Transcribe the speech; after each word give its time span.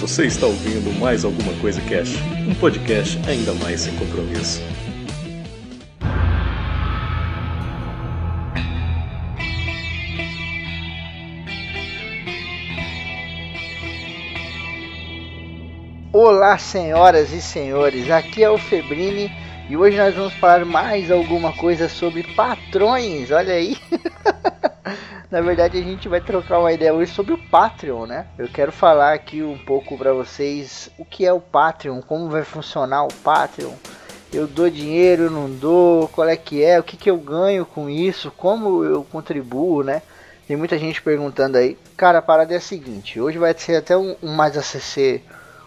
Você 0.00 0.26
está 0.26 0.46
ouvindo 0.46 0.96
mais 1.00 1.24
alguma 1.24 1.52
coisa 1.60 1.80
Cash, 1.80 2.14
um 2.48 2.54
podcast 2.54 3.18
ainda 3.28 3.52
mais 3.54 3.80
sem 3.80 3.96
compromisso. 3.96 4.62
Olá, 16.12 16.56
senhoras 16.58 17.32
e 17.32 17.42
senhores, 17.42 18.08
aqui 18.08 18.44
é 18.44 18.48
o 18.48 18.56
Febrini 18.56 19.32
e 19.68 19.76
hoje 19.76 19.96
nós 19.96 20.14
vamos 20.14 20.34
falar 20.34 20.64
mais 20.64 21.10
alguma 21.10 21.52
coisa 21.52 21.88
sobre 21.88 22.22
patrões. 22.36 23.32
Olha 23.32 23.54
aí. 23.54 23.76
Na 25.30 25.42
verdade, 25.42 25.76
a 25.76 25.82
gente 25.82 26.08
vai 26.08 26.22
trocar 26.22 26.58
uma 26.58 26.72
ideia 26.72 26.94
hoje 26.94 27.12
sobre 27.12 27.34
o 27.34 27.38
Patreon, 27.38 28.06
né? 28.06 28.26
Eu 28.38 28.48
quero 28.48 28.72
falar 28.72 29.12
aqui 29.12 29.42
um 29.42 29.58
pouco 29.58 29.98
para 29.98 30.14
vocês 30.14 30.88
o 30.96 31.04
que 31.04 31.26
é 31.26 31.32
o 31.32 31.40
Patreon, 31.40 32.00
como 32.00 32.30
vai 32.30 32.44
funcionar 32.44 33.04
o 33.04 33.12
Patreon. 33.12 33.74
Eu 34.32 34.46
dou 34.46 34.70
dinheiro, 34.70 35.30
não 35.30 35.50
dou, 35.50 36.08
qual 36.08 36.26
é 36.26 36.36
que 36.36 36.64
é, 36.64 36.80
o 36.80 36.82
que, 36.82 36.96
que 36.96 37.10
eu 37.10 37.18
ganho 37.18 37.66
com 37.66 37.90
isso, 37.90 38.32
como 38.38 38.82
eu 38.82 39.04
contribuo, 39.04 39.82
né? 39.82 40.00
Tem 40.46 40.56
muita 40.56 40.78
gente 40.78 41.02
perguntando 41.02 41.58
aí. 41.58 41.76
Cara, 41.94 42.20
a 42.20 42.22
parada 42.22 42.54
é 42.54 42.56
a 42.56 42.60
seguinte: 42.60 43.20
hoje 43.20 43.36
vai 43.36 43.52
ser 43.52 43.76
até 43.76 43.94
um, 43.98 44.16
um 44.22 44.32
mais 44.32 44.56
ACC 44.56 45.22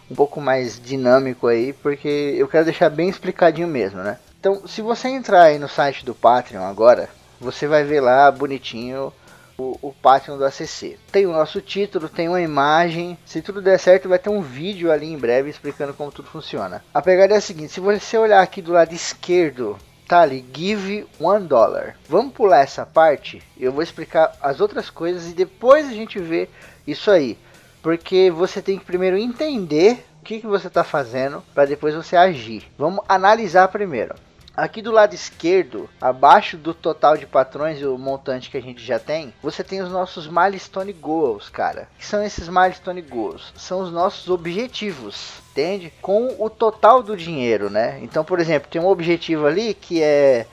um 0.09 0.15
pouco 0.15 0.41
mais 0.41 0.81
dinâmico 0.81 1.45
aí, 1.45 1.71
porque 1.71 2.35
eu 2.35 2.47
quero 2.47 2.65
deixar 2.65 2.89
bem 2.89 3.09
explicadinho 3.09 3.67
mesmo, 3.67 4.01
né? 4.01 4.17
Então, 4.39 4.67
se 4.67 4.81
você 4.81 5.07
entrar 5.07 5.43
aí 5.43 5.59
no 5.59 5.69
site 5.69 6.03
do 6.03 6.15
Patreon 6.15 6.63
agora, 6.63 7.09
você 7.39 7.67
vai 7.67 7.83
ver 7.83 8.01
lá 8.01 8.31
bonitinho 8.31 9.13
o, 9.61 9.77
o 9.89 9.93
Patreon 9.93 10.37
do 10.37 10.45
ACC. 10.45 10.97
Tem 11.11 11.25
o 11.25 11.31
nosso 11.31 11.61
título, 11.61 12.09
tem 12.09 12.27
uma 12.27 12.41
imagem. 12.41 13.17
Se 13.25 13.41
tudo 13.41 13.61
der 13.61 13.79
certo, 13.79 14.09
vai 14.09 14.17
ter 14.17 14.29
um 14.29 14.41
vídeo 14.41 14.91
ali 14.91 15.11
em 15.11 15.17
breve 15.17 15.49
explicando 15.49 15.93
como 15.93 16.11
tudo 16.11 16.29
funciona. 16.29 16.83
A 16.93 17.01
pegada 17.01 17.33
é 17.33 17.37
a 17.37 17.41
seguinte: 17.41 17.73
se 17.73 17.79
você 17.79 18.17
olhar 18.17 18.41
aqui 18.41 18.61
do 18.61 18.71
lado 18.71 18.93
esquerdo, 18.93 19.77
tá 20.07 20.21
ali, 20.21 20.45
give 20.53 21.07
one 21.19 21.47
dollar. 21.47 21.95
Vamos 22.09 22.33
pular 22.33 22.61
essa 22.61 22.85
parte. 22.85 23.41
Eu 23.57 23.71
vou 23.71 23.83
explicar 23.83 24.35
as 24.41 24.59
outras 24.59 24.89
coisas 24.89 25.29
e 25.29 25.33
depois 25.33 25.87
a 25.87 25.93
gente 25.93 26.19
vê 26.19 26.49
isso 26.85 27.11
aí. 27.11 27.37
Porque 27.81 28.29
você 28.29 28.61
tem 28.61 28.77
que 28.77 28.85
primeiro 28.85 29.17
entender 29.17 30.05
o 30.21 30.23
que, 30.23 30.39
que 30.39 30.47
você 30.47 30.67
está 30.67 30.83
fazendo 30.83 31.43
para 31.53 31.65
depois 31.65 31.95
você 31.95 32.15
agir. 32.15 32.63
Vamos 32.77 33.03
analisar 33.07 33.67
primeiro. 33.69 34.15
Aqui 34.55 34.81
do 34.81 34.91
lado 34.91 35.15
esquerdo, 35.15 35.89
abaixo 35.99 36.57
do 36.57 36.73
total 36.73 37.15
de 37.15 37.25
patrões 37.25 37.79
e 37.79 37.85
o 37.85 37.97
montante 37.97 38.49
que 38.49 38.57
a 38.57 38.61
gente 38.61 38.83
já 38.83 38.99
tem, 38.99 39.33
você 39.41 39.63
tem 39.63 39.81
os 39.81 39.89
nossos 39.89 40.27
milestone 40.27 40.91
goals, 40.91 41.47
cara. 41.47 41.87
O 41.95 41.99
que 41.99 42.05
são 42.05 42.21
esses 42.21 42.49
milestone 42.49 43.01
goals? 43.01 43.53
São 43.55 43.79
os 43.79 43.89
nossos 43.93 44.29
objetivos, 44.29 45.35
entende? 45.51 45.93
Com 46.01 46.35
o 46.37 46.49
total 46.49 47.01
do 47.01 47.15
dinheiro, 47.15 47.69
né? 47.69 47.99
Então, 48.01 48.25
por 48.25 48.41
exemplo, 48.41 48.69
tem 48.69 48.81
um 48.81 48.87
objetivo 48.87 49.47
ali 49.47 49.73
que 49.73 50.03
é, 50.03 50.45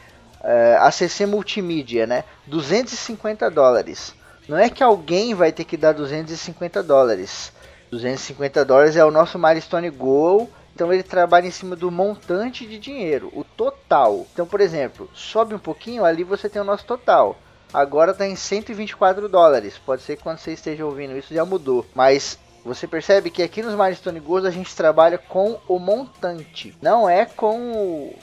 é 0.45 0.77
ACC 0.81 1.27
Multimídia, 1.27 2.07
né? 2.07 2.23
250 2.47 3.51
dólares. 3.51 4.15
Não 4.49 4.57
é 4.57 4.71
que 4.71 4.83
alguém 4.83 5.35
vai 5.35 5.51
ter 5.51 5.65
que 5.65 5.77
dar 5.77 5.93
250 5.93 6.85
dólares. 6.85 7.53
250 7.91 8.65
dólares 8.65 8.97
é 8.97 9.05
o 9.05 9.11
nosso 9.11 9.41
milestone 9.41 9.91
goal 9.91 10.49
então 10.79 10.93
ele 10.93 11.03
trabalha 11.03 11.45
em 11.45 11.51
cima 11.51 11.75
do 11.75 11.91
montante 11.91 12.65
de 12.65 12.79
dinheiro, 12.79 13.33
o 13.34 13.43
total. 13.43 14.25
Então, 14.33 14.47
por 14.47 14.61
exemplo, 14.61 15.11
sobe 15.12 15.53
um 15.53 15.59
pouquinho, 15.59 16.05
ali 16.05 16.23
você 16.23 16.48
tem 16.48 16.62
o 16.62 16.65
nosso 16.65 16.85
total. 16.85 17.37
Agora 17.75 18.12
está 18.12 18.25
em 18.25 18.37
124 18.37 19.29
dólares. 19.29 19.77
Pode 19.77 20.03
ser 20.03 20.15
que 20.15 20.23
quando 20.23 20.39
você 20.39 20.53
esteja 20.53 20.87
ouvindo 20.87 21.19
isso 21.19 21.35
já 21.35 21.45
mudou. 21.45 21.85
Mas 21.97 22.39
você 22.65 22.87
percebe 22.87 23.29
que 23.29 23.43
aqui 23.43 23.61
nos 23.61 23.75
Milestone 23.75 24.20
Goals 24.20 24.45
a 24.45 24.53
gente 24.53 24.73
trabalha 24.77 25.19
com 25.19 25.58
o 25.67 25.80
montante, 25.80 26.77
não 26.81 27.11
é 27.11 27.27
com 27.27 27.73
o 27.73 28.14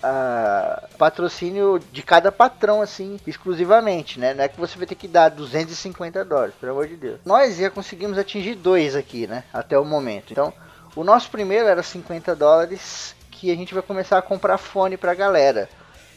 patrocínio 0.97 1.77
de 1.91 2.03
cada 2.03 2.31
patrão 2.31 2.81
assim 2.81 3.19
exclusivamente, 3.27 4.17
né? 4.17 4.33
Não 4.33 4.45
é 4.45 4.47
que 4.47 4.57
você 4.57 4.77
vai 4.77 4.87
ter 4.87 4.95
que 4.95 5.09
dar 5.09 5.27
250 5.27 6.23
dólares, 6.23 6.55
pelo 6.57 6.71
amor 6.71 6.87
de 6.87 6.95
Deus. 6.95 7.19
Nós 7.25 7.57
já 7.57 7.69
conseguimos 7.69 8.17
atingir 8.17 8.55
dois 8.55 8.95
aqui, 8.95 9.27
né? 9.27 9.43
Até 9.51 9.77
o 9.77 9.83
momento. 9.83 10.31
Então 10.31 10.53
o 10.95 11.03
nosso 11.03 11.29
primeiro 11.29 11.67
era 11.67 11.83
50 11.83 12.35
dólares, 12.35 13.15
que 13.31 13.51
a 13.51 13.55
gente 13.55 13.73
vai 13.73 13.83
começar 13.83 14.17
a 14.17 14.21
comprar 14.21 14.57
fone 14.57 14.97
pra 14.97 15.13
galera 15.13 15.69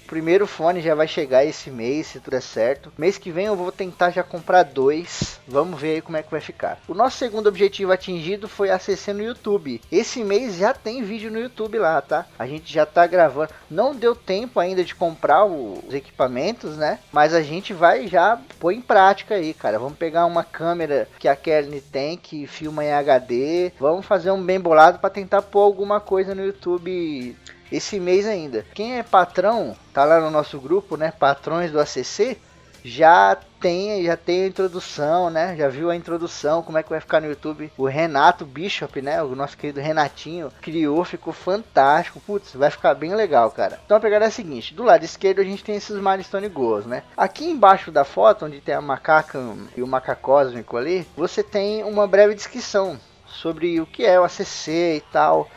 primeiro 0.09 0.47
fone 0.47 0.81
já 0.81 0.95
vai 0.95 1.07
chegar 1.07 1.45
esse 1.45 1.71
mês, 1.71 2.07
se 2.09 2.19
tudo 2.19 2.35
é 2.35 2.41
certo. 2.41 2.91
Mês 2.97 3.19
que 3.19 3.31
vem 3.31 3.47
eu 3.47 3.55
vou 3.55 3.71
tentar 3.71 4.11
já 4.11 4.23
comprar 4.23 4.63
dois. 4.63 5.39
Vamos 5.47 5.79
ver 5.79 5.97
aí 5.97 6.03
como 6.03 6.17
é 6.17 6.23
que 6.23 6.31
vai 6.31 6.41
ficar. 6.41 6.79
O 6.89 6.95
nosso 6.95 7.19
segundo 7.19 7.47
objetivo 7.47 7.93
atingido 7.93 8.49
foi 8.49 8.71
acessar 8.71 9.15
no 9.15 9.23
YouTube. 9.23 9.81
Esse 9.93 10.25
mês 10.25 10.57
já 10.57 10.73
tem 10.73 11.03
vídeo 11.03 11.31
no 11.31 11.39
YouTube 11.39 11.79
lá, 11.79 12.01
tá? 12.01 12.27
A 12.39 12.47
gente 12.47 12.73
já 12.73 12.87
tá 12.87 13.07
gravando. 13.07 13.53
Não 13.71 13.95
deu 13.95 14.17
tempo 14.17 14.59
ainda 14.59 14.83
de 14.83 14.95
comprar 14.95 15.45
os 15.45 15.93
equipamentos, 15.93 16.77
né? 16.77 16.99
Mas 17.13 17.35
a 17.35 17.43
gente 17.43 17.75
vai 17.75 18.09
já 18.09 18.41
pôr 18.59 18.73
em 18.73 18.81
prática 18.81 19.35
aí, 19.35 19.53
cara. 19.53 19.79
Vamos 19.79 19.99
pegar 19.99 20.25
uma 20.25 20.43
câmera 20.43 21.07
que 21.19 21.29
a 21.29 21.37
Kelly 21.37 21.83
tem 21.83 22.17
que 22.17 22.47
filma 22.47 22.83
em 22.83 22.93
HD. 22.93 23.73
Vamos 23.79 24.07
fazer 24.07 24.31
um 24.31 24.43
bem 24.43 24.59
bolado 24.59 24.99
para 24.99 25.11
tentar 25.11 25.43
pôr 25.43 25.61
alguma 25.61 26.01
coisa 26.01 26.35
no 26.35 26.45
YouTube 26.45 27.37
esse 27.71 27.99
mês 28.01 28.27
ainda. 28.27 28.65
Quem 28.75 28.99
é 28.99 29.03
patrão, 29.03 29.77
tá 29.93 30.05
lá 30.05 30.21
no 30.21 30.31
nosso 30.31 30.59
grupo, 30.61 30.97
né? 30.97 31.13
Patrões 31.13 31.71
do 31.71 31.81
ACC, 31.81 32.39
já 32.85 33.37
tem, 33.61 34.05
já 34.05 34.17
tem 34.17 34.45
a 34.45 34.47
introdução, 34.47 35.31
né? 35.31 35.57
Já 35.57 35.69
viu 35.69 35.91
a 35.91 35.97
introdução, 35.97 36.63
como 36.63 36.79
é 36.79 36.83
que 36.83 36.89
vai 36.89 37.01
ficar 37.01 37.21
no 37.21 37.27
YouTube. 37.27 37.73
O 37.77 37.87
Renato 37.87 38.47
Bishop, 38.47 39.03
né? 39.03 39.23
O 39.23 39.35
nosso 39.35 39.57
querido 39.57 39.81
Renatinho 39.81 40.51
criou, 40.61 41.05
ficou 41.05 41.33
fantástico. 41.33 42.21
Putz, 42.21 42.55
vai 42.55 42.71
ficar 42.71 42.95
bem 42.95 43.15
legal, 43.15 43.51
cara. 43.51 43.81
Então 43.85 43.97
a 43.97 44.01
pegada 44.01 44.25
é 44.25 44.29
a 44.29 44.33
seguinte: 44.33 44.75
do 44.75 44.85
lado 44.85 45.05
esquerdo 45.05 45.41
a 45.41 45.45
gente 45.45 45.65
tem 45.65 45.77
esses 45.77 45.97
milestone 45.97 46.49
goals, 46.49 46.87
né? 46.87 47.03
Aqui 47.17 47.45
embaixo 47.45 47.91
da 47.91 48.05
foto, 48.05 48.47
onde 48.47 48.61
tem 48.61 48.75
a 48.75 48.81
macaca 48.81 49.39
e 49.77 49.83
o 49.83 49.87
macacósmico 49.87 50.77
ali, 50.77 51.07
você 51.17 51.43
tem 51.43 51.83
uma 51.85 52.07
breve 52.07 52.35
descrição 52.35 52.99
sobre 53.27 53.81
o 53.81 53.87
que 53.87 54.05
é 54.05 54.19
o 54.19 54.25
ACC 54.25 54.97
e 54.97 55.03
tal 55.13 55.49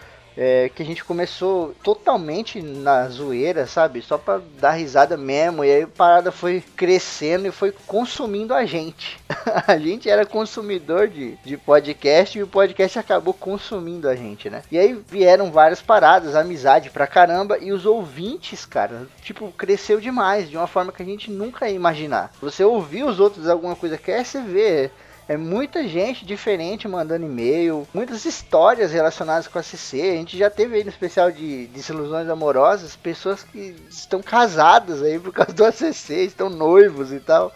é, 0.44 0.70
que 0.70 0.82
a 0.82 0.86
gente 0.86 1.04
começou 1.04 1.76
totalmente 1.84 2.64
na 2.64 3.08
zoeira, 3.08 3.68
sabe? 3.68 4.02
Só 4.02 4.18
pra 4.18 4.42
dar 4.60 4.72
risada 4.72 5.16
mesmo. 5.16 5.64
E 5.64 5.72
aí 5.72 5.84
a 5.84 5.88
parada 5.88 6.32
foi 6.32 6.64
crescendo 6.76 7.48
e 7.48 7.52
foi 7.52 7.72
consumindo 7.86 8.52
a 8.52 8.66
gente. 8.66 9.20
a 9.68 9.78
gente 9.78 10.10
era 10.10 10.26
consumidor 10.26 11.08
de, 11.08 11.36
de 11.46 11.58
podcast 11.58 12.40
e 12.40 12.42
o 12.42 12.48
podcast 12.48 12.98
acabou 12.98 13.36
consumindo 13.36 14.10
a 14.10 14.16
gente, 14.16 14.50
né? 14.50 14.64
E 14.72 14.80
aí 14.80 15.00
vieram 15.08 15.52
várias 15.52 15.80
paradas, 15.80 16.36
amizade 16.36 16.90
pra 16.90 17.06
caramba. 17.06 17.60
E 17.60 17.72
os 17.72 17.86
ouvintes, 17.86 18.66
cara, 18.66 19.08
tipo, 19.22 19.52
cresceu 19.52 20.02
demais, 20.02 20.50
de 20.50 20.58
uma 20.58 20.66
forma 20.66 20.92
que 20.92 21.04
a 21.04 21.06
gente 21.06 21.30
nunca 21.30 21.70
ia 21.70 21.76
imaginar. 21.76 22.32
Você 22.42 22.64
ouvir 22.64 23.04
os 23.04 23.20
outros 23.20 23.48
alguma 23.48 23.76
coisa 23.76 23.96
que 23.96 24.10
é, 24.10 24.24
você 24.24 24.42
vê 24.42 24.90
é 25.32 25.38
muita 25.38 25.88
gente 25.88 26.26
diferente 26.26 26.90
mandando 26.90 27.26
e-mail, 27.26 27.88
muitas 27.94 28.26
histórias 28.26 28.92
relacionadas 28.92 29.48
com 29.48 29.58
a 29.58 29.64
CC. 29.64 30.02
A 30.02 30.16
gente 30.16 30.38
já 30.38 30.50
teve 30.50 30.76
aí 30.76 30.84
no 30.84 30.90
especial 30.90 31.32
de 31.32 31.68
desilusões 31.68 32.28
amorosas 32.28 32.98
pessoas 32.98 33.42
que 33.42 33.74
estão 33.90 34.22
casadas 34.22 35.02
aí 35.02 35.18
por 35.18 35.32
causa 35.32 35.54
do 35.54 35.64
ACC, 35.64 36.26
estão 36.26 36.50
noivos 36.50 37.14
e 37.14 37.20
tal. 37.22 37.54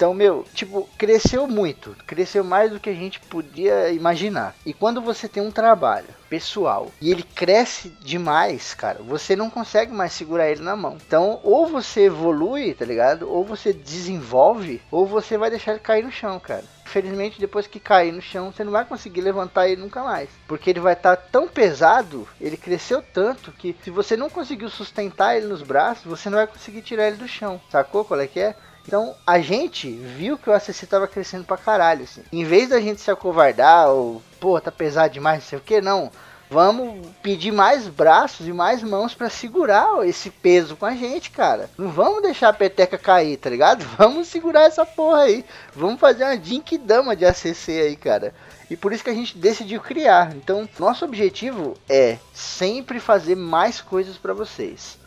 Então, 0.00 0.14
meu, 0.14 0.46
tipo, 0.54 0.88
cresceu 0.96 1.46
muito, 1.46 1.94
cresceu 2.06 2.42
mais 2.42 2.70
do 2.70 2.80
que 2.80 2.88
a 2.88 2.94
gente 2.94 3.20
podia 3.20 3.90
imaginar. 3.90 4.54
E 4.64 4.72
quando 4.72 5.02
você 5.02 5.28
tem 5.28 5.42
um 5.42 5.50
trabalho 5.50 6.06
pessoal 6.30 6.90
e 7.02 7.10
ele 7.10 7.22
cresce 7.22 7.90
demais, 8.00 8.72
cara, 8.72 9.02
você 9.02 9.36
não 9.36 9.50
consegue 9.50 9.92
mais 9.92 10.14
segurar 10.14 10.48
ele 10.48 10.62
na 10.62 10.74
mão. 10.74 10.96
Então, 11.06 11.38
ou 11.42 11.66
você 11.66 12.06
evolui, 12.06 12.72
tá 12.72 12.86
ligado? 12.86 13.30
Ou 13.30 13.44
você 13.44 13.74
desenvolve, 13.74 14.80
ou 14.90 15.04
você 15.04 15.36
vai 15.36 15.50
deixar 15.50 15.72
ele 15.72 15.80
cair 15.80 16.02
no 16.02 16.10
chão, 16.10 16.40
cara. 16.40 16.64
Infelizmente, 16.86 17.38
depois 17.38 17.66
que 17.66 17.78
cair 17.78 18.10
no 18.10 18.22
chão, 18.22 18.50
você 18.50 18.64
não 18.64 18.72
vai 18.72 18.86
conseguir 18.86 19.20
levantar 19.20 19.68
ele 19.68 19.82
nunca 19.82 20.02
mais. 20.02 20.30
Porque 20.48 20.70
ele 20.70 20.80
vai 20.80 20.94
estar 20.94 21.14
tá 21.14 21.22
tão 21.30 21.46
pesado, 21.46 22.26
ele 22.40 22.56
cresceu 22.56 23.02
tanto, 23.02 23.52
que 23.52 23.76
se 23.84 23.90
você 23.90 24.16
não 24.16 24.30
conseguiu 24.30 24.70
sustentar 24.70 25.36
ele 25.36 25.46
nos 25.46 25.62
braços, 25.62 26.06
você 26.06 26.30
não 26.30 26.38
vai 26.38 26.46
conseguir 26.46 26.80
tirar 26.80 27.08
ele 27.08 27.18
do 27.18 27.28
chão. 27.28 27.60
Sacou 27.70 28.02
qual 28.02 28.18
é 28.18 28.26
que 28.26 28.40
é? 28.40 28.56
Então 28.86 29.14
a 29.26 29.40
gente 29.40 29.90
viu 29.90 30.38
que 30.38 30.50
o 30.50 30.52
ACC 30.52 30.86
tava 30.86 31.06
crescendo 31.06 31.44
pra 31.44 31.56
caralho, 31.56 32.04
assim. 32.04 32.22
Em 32.32 32.44
vez 32.44 32.68
da 32.68 32.80
gente 32.80 33.00
se 33.00 33.10
acovardar 33.10 33.88
ou, 33.88 34.22
pô, 34.38 34.60
tá 34.60 34.72
pesado 34.72 35.12
demais, 35.12 35.40
não 35.40 35.48
sei 35.48 35.58
o 35.58 35.62
que, 35.62 35.80
não. 35.80 36.10
Vamos 36.50 37.06
pedir 37.22 37.52
mais 37.52 37.86
braços 37.86 38.48
e 38.48 38.52
mais 38.52 38.82
mãos 38.82 39.14
para 39.14 39.30
segurar 39.30 40.04
esse 40.04 40.30
peso 40.30 40.74
com 40.74 40.84
a 40.84 40.96
gente, 40.96 41.30
cara. 41.30 41.70
Não 41.78 41.88
vamos 41.92 42.22
deixar 42.22 42.48
a 42.48 42.52
peteca 42.52 42.98
cair, 42.98 43.36
tá 43.36 43.48
ligado? 43.48 43.84
Vamos 43.96 44.26
segurar 44.26 44.62
essa 44.62 44.84
porra 44.84 45.20
aí. 45.22 45.44
Vamos 45.72 46.00
fazer 46.00 46.24
uma 46.24 46.36
dama 46.84 47.14
de 47.14 47.24
ACC 47.24 47.68
aí, 47.68 47.94
cara. 47.94 48.34
E 48.68 48.76
por 48.76 48.92
isso 48.92 49.04
que 49.04 49.10
a 49.10 49.14
gente 49.14 49.38
decidiu 49.38 49.80
criar. 49.80 50.34
Então, 50.34 50.68
nosso 50.76 51.04
objetivo 51.04 51.76
é 51.88 52.18
sempre 52.34 52.98
fazer 52.98 53.36
mais 53.36 53.80
coisas 53.80 54.16
para 54.16 54.34
vocês. 54.34 54.98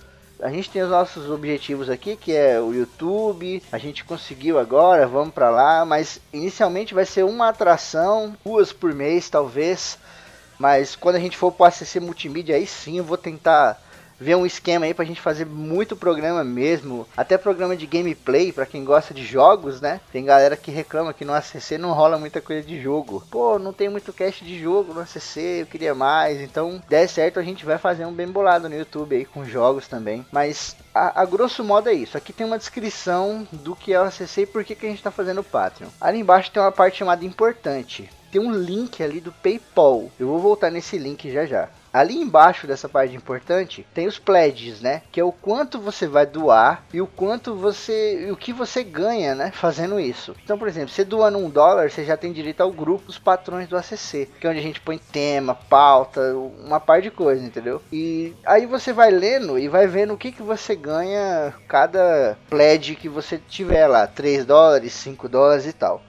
A 0.43 0.49
gente 0.49 0.69
tem 0.69 0.81
os 0.81 0.89
nossos 0.89 1.29
objetivos 1.29 1.89
aqui, 1.89 2.17
que 2.17 2.33
é 2.33 2.59
o 2.59 2.73
YouTube. 2.73 3.63
A 3.71 3.77
gente 3.77 4.03
conseguiu 4.03 4.59
agora, 4.59 5.07
vamos 5.07 5.33
para 5.33 5.49
lá, 5.49 5.85
mas 5.85 6.19
inicialmente 6.33 6.93
vai 6.93 7.05
ser 7.05 7.23
uma 7.23 7.47
atração, 7.47 8.35
duas 8.43 8.73
por 8.73 8.93
mês, 8.93 9.29
talvez. 9.29 9.97
Mas 10.59 10.97
quando 10.97 11.15
a 11.15 11.19
gente 11.19 11.37
for 11.37 11.49
pro 11.49 11.63
ACC 11.63 11.97
Multimídia, 12.01 12.57
aí 12.57 12.67
sim 12.67 12.97
eu 12.97 13.05
vou 13.05 13.17
tentar 13.17 13.81
ver 14.23 14.35
um 14.35 14.45
esquema 14.45 14.85
aí 14.85 14.93
pra 14.93 15.05
gente 15.05 15.21
fazer 15.21 15.45
muito 15.45 15.95
programa 15.95 16.43
mesmo, 16.43 17.05
até 17.15 17.37
programa 17.37 17.75
de 17.75 17.85
gameplay 17.85 18.51
para 18.51 18.65
quem 18.65 18.83
gosta 18.83 19.13
de 19.13 19.23
jogos, 19.23 19.81
né? 19.81 19.99
Tem 20.11 20.23
galera 20.23 20.55
que 20.55 20.71
reclama 20.71 21.13
que 21.13 21.25
no 21.25 21.33
ACC 21.33 21.77
não 21.77 21.91
rola 21.91 22.17
muita 22.17 22.41
coisa 22.41 22.65
de 22.65 22.81
jogo. 22.81 23.23
Pô, 23.29 23.59
não 23.59 23.73
tem 23.73 23.89
muito 23.89 24.13
cast 24.13 24.43
de 24.43 24.59
jogo 24.59 24.93
no 24.93 25.01
ACC, 25.01 25.61
eu 25.61 25.65
queria 25.65 25.93
mais. 25.93 26.39
Então, 26.41 26.81
der 26.89 27.07
certo, 27.07 27.39
a 27.39 27.43
gente 27.43 27.65
vai 27.65 27.77
fazer 27.77 28.05
um 28.05 28.13
bem 28.13 28.27
bolado 28.27 28.69
no 28.69 28.75
YouTube 28.75 29.15
aí 29.15 29.25
com 29.25 29.45
jogos 29.45 29.87
também. 29.87 30.25
Mas 30.31 30.75
a, 30.93 31.21
a, 31.21 31.25
grosso 31.25 31.63
modo 31.63 31.89
é 31.89 31.93
isso. 31.93 32.17
Aqui 32.17 32.31
tem 32.31 32.47
uma 32.47 32.57
descrição 32.57 33.45
do 33.51 33.75
que 33.75 33.93
é 33.93 33.99
o 33.99 34.05
ACC 34.05 34.41
e 34.41 34.45
por 34.45 34.63
que, 34.63 34.75
que 34.75 34.85
a 34.85 34.89
gente 34.89 34.99
está 34.99 35.11
fazendo 35.11 35.41
o 35.41 35.43
Patreon. 35.43 35.89
Ali 35.99 36.19
embaixo 36.19 36.51
tem 36.51 36.61
uma 36.61 36.71
parte 36.71 36.99
chamada 36.99 37.25
importante. 37.25 38.09
Tem 38.31 38.41
um 38.41 38.51
link 38.51 39.03
ali 39.03 39.19
do 39.19 39.31
PayPal. 39.31 40.09
Eu 40.19 40.27
vou 40.27 40.39
voltar 40.39 40.71
nesse 40.71 40.97
link 40.97 41.31
já 41.31 41.45
já. 41.45 41.69
Ali 41.93 42.15
embaixo 42.15 42.65
dessa 42.65 42.89
parte 42.89 43.15
importante 43.15 43.85
tem 43.93 44.07
os 44.07 44.17
pledges, 44.17 44.81
né? 44.81 45.03
Que 45.11 45.19
é 45.19 45.23
o 45.23 45.31
quanto 45.31 45.79
você 45.79 46.07
vai 46.07 46.25
doar 46.25 46.83
e 46.91 46.99
o 46.99 47.05
quanto 47.05 47.55
você, 47.55 48.29
o 48.31 48.35
que 48.35 48.51
você 48.51 48.83
ganha, 48.83 49.35
né? 49.35 49.51
Fazendo 49.51 49.99
isso. 49.99 50.35
Então, 50.43 50.57
por 50.57 50.67
exemplo, 50.67 50.89
você 50.89 51.05
doando 51.05 51.37
um 51.37 51.49
dólar, 51.49 51.91
você 51.91 52.03
já 52.03 52.17
tem 52.17 52.33
direito 52.33 52.61
ao 52.61 52.71
grupo 52.71 53.05
dos 53.05 53.19
patrões 53.19 53.67
do 53.67 53.77
ACC, 53.77 54.27
que 54.39 54.47
é 54.47 54.49
onde 54.49 54.59
a 54.59 54.63
gente 54.63 54.81
põe 54.81 54.97
tema, 54.97 55.53
pauta, 55.53 56.35
uma 56.65 56.79
par 56.79 56.99
de 56.99 57.11
coisa, 57.11 57.45
entendeu? 57.45 57.79
E 57.91 58.33
aí 58.43 58.65
você 58.65 58.91
vai 58.91 59.11
lendo 59.11 59.59
e 59.59 59.67
vai 59.67 59.85
vendo 59.85 60.13
o 60.13 60.17
que 60.17 60.31
que 60.31 60.41
você 60.41 60.75
ganha 60.75 61.53
cada 61.67 62.35
pledge 62.49 62.95
que 62.95 63.07
você 63.07 63.37
tiver 63.37 63.85
lá, 63.85 64.07
3 64.07 64.45
dólares, 64.45 64.93
5 64.93 65.29
dólares 65.29 65.67
e 65.67 65.73
tal 65.73 66.01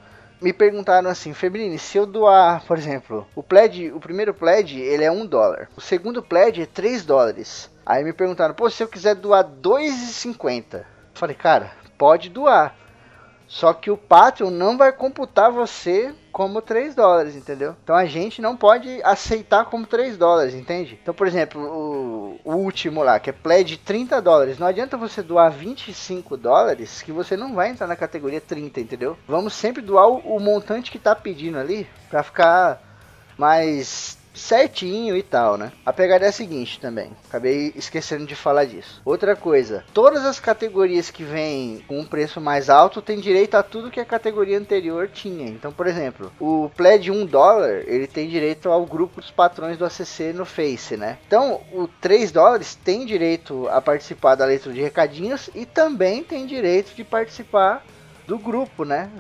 me 0.45 0.53
perguntaram 0.53 1.09
assim, 1.09 1.33
Febrini, 1.33 1.79
se 1.79 1.97
eu 1.97 2.05
doar, 2.05 2.63
por 2.67 2.77
exemplo, 2.77 3.27
o 3.35 3.43
pledge, 3.43 3.91
o 3.91 3.99
primeiro 3.99 4.35
pledge, 4.35 4.79
ele 4.79 5.03
é 5.03 5.11
um 5.11 5.25
dólar. 5.25 5.71
O 5.75 5.81
segundo 5.81 6.23
pledge 6.23 6.61
é 6.61 6.67
3 6.67 7.03
dólares. 7.03 7.71
Aí 7.87 8.05
me 8.05 8.13
perguntaram, 8.13 8.55
pô, 8.55 8.69
se 8.69 8.83
eu 8.83 8.87
quiser 8.87 9.15
doar 9.15 9.43
2,50. 9.43 10.85
Falei, 11.15 11.35
cara, 11.35 11.73
pode 11.97 12.29
doar. 12.29 12.77
Só 13.47 13.73
que 13.73 13.91
o 13.91 13.97
Patreon 13.97 14.51
não 14.51 14.77
vai 14.77 14.93
computar 14.93 15.51
você 15.51 16.15
como 16.33 16.61
3 16.61 16.95
dólares, 16.95 17.37
entendeu? 17.37 17.77
Então 17.85 17.95
a 17.95 18.07
gente 18.07 18.43
não 18.43 18.57
pode 18.57 19.01
aceitar 19.05 19.67
como 19.67 19.87
3 19.87 20.17
dólares, 20.17 20.55
entende? 20.55 20.99
Então, 21.01 21.15
por 21.15 21.27
exemplo, 21.27 21.63
o, 21.63 22.41
o 22.45 22.57
último 22.57 23.03
lá, 23.03 23.21
que 23.21 23.31
é 23.31 23.33
pledge 23.33 23.77
30 23.77 24.21
dólares, 24.21 24.59
não 24.59 24.67
adianta 24.67 24.97
você 24.97 25.23
doar 25.23 25.53
25 25.53 26.37
dólares 26.37 27.03
que 27.03 27.13
você 27.13 27.37
não 27.37 27.55
vai 27.55 27.71
entrar 27.71 27.87
na 27.87 27.95
categoria 27.95 28.41
30, 28.41 28.81
entendeu? 28.81 29.17
Vamos 29.29 29.55
sempre 29.55 29.81
doar 29.81 30.09
o, 30.09 30.37
o 30.37 30.41
montante 30.41 30.91
que 30.91 30.99
tá 30.99 31.15
pedindo 31.15 31.59
ali 31.59 31.87
para 32.11 32.23
ficar 32.23 32.83
mais 33.39 34.19
certinho 34.35 35.17
e 35.17 35.23
tal, 35.23 35.57
né? 35.57 35.73
A 35.87 35.93
pegada 35.93 36.27
é 36.27 36.29
a 36.29 36.33
seguinte 36.33 36.81
também, 36.81 37.11
acabei 37.29 37.73
esquecendo 37.77 38.27
de 38.27 38.35
falar 38.35 38.65
disso. 38.65 39.01
Outra 39.05 39.37
coisa, 39.37 39.85
todas 39.95 40.25
as 40.25 40.41
categorias 40.41 41.11
que 41.11 41.23
vêm 41.23 41.85
com 41.87 42.01
um 42.01 42.05
preço 42.05 42.41
mais 42.41 42.69
alto 42.69 43.01
têm 43.01 43.21
direito 43.21 43.55
a 43.55 43.63
tudo 43.63 43.91
que 43.91 44.01
a 44.01 44.05
categoria 44.05 44.59
anterior 44.59 45.09
tinha. 45.09 45.49
Então, 45.49 45.73
por 45.73 45.87
exemplo, 45.87 46.33
o 46.41 46.71
Pledge 46.77 47.11
1 47.11 47.27
dólar, 47.27 47.85
ele 47.87 48.07
tem 48.07 48.29
direito 48.29 48.69
ao 48.69 48.85
grupo 48.85 49.21
dos 49.21 49.31
patrões 49.31 49.79
do 49.79 49.85
ACC 49.85 50.33
no 50.35 50.45
Face, 50.45 50.97
né? 50.97 51.19
Então, 51.27 51.61
o 51.73 51.89
3 52.01 52.33
dólares 52.33 52.75
tem 52.75 53.07
direito 53.07 53.69
a 53.69 53.81
participar 53.81 54.35
da 54.35 54.45
leitura 54.45 54.75
de 54.75 54.83
recadinhos 54.83 55.49
e 55.55 55.65
também 55.65 56.23
tem 56.23 56.47
direito 56.47 56.95
de 56.95 57.05
participar 57.05 57.85
do 58.27 58.39
grupo, 58.39 58.85
né? 58.85 59.11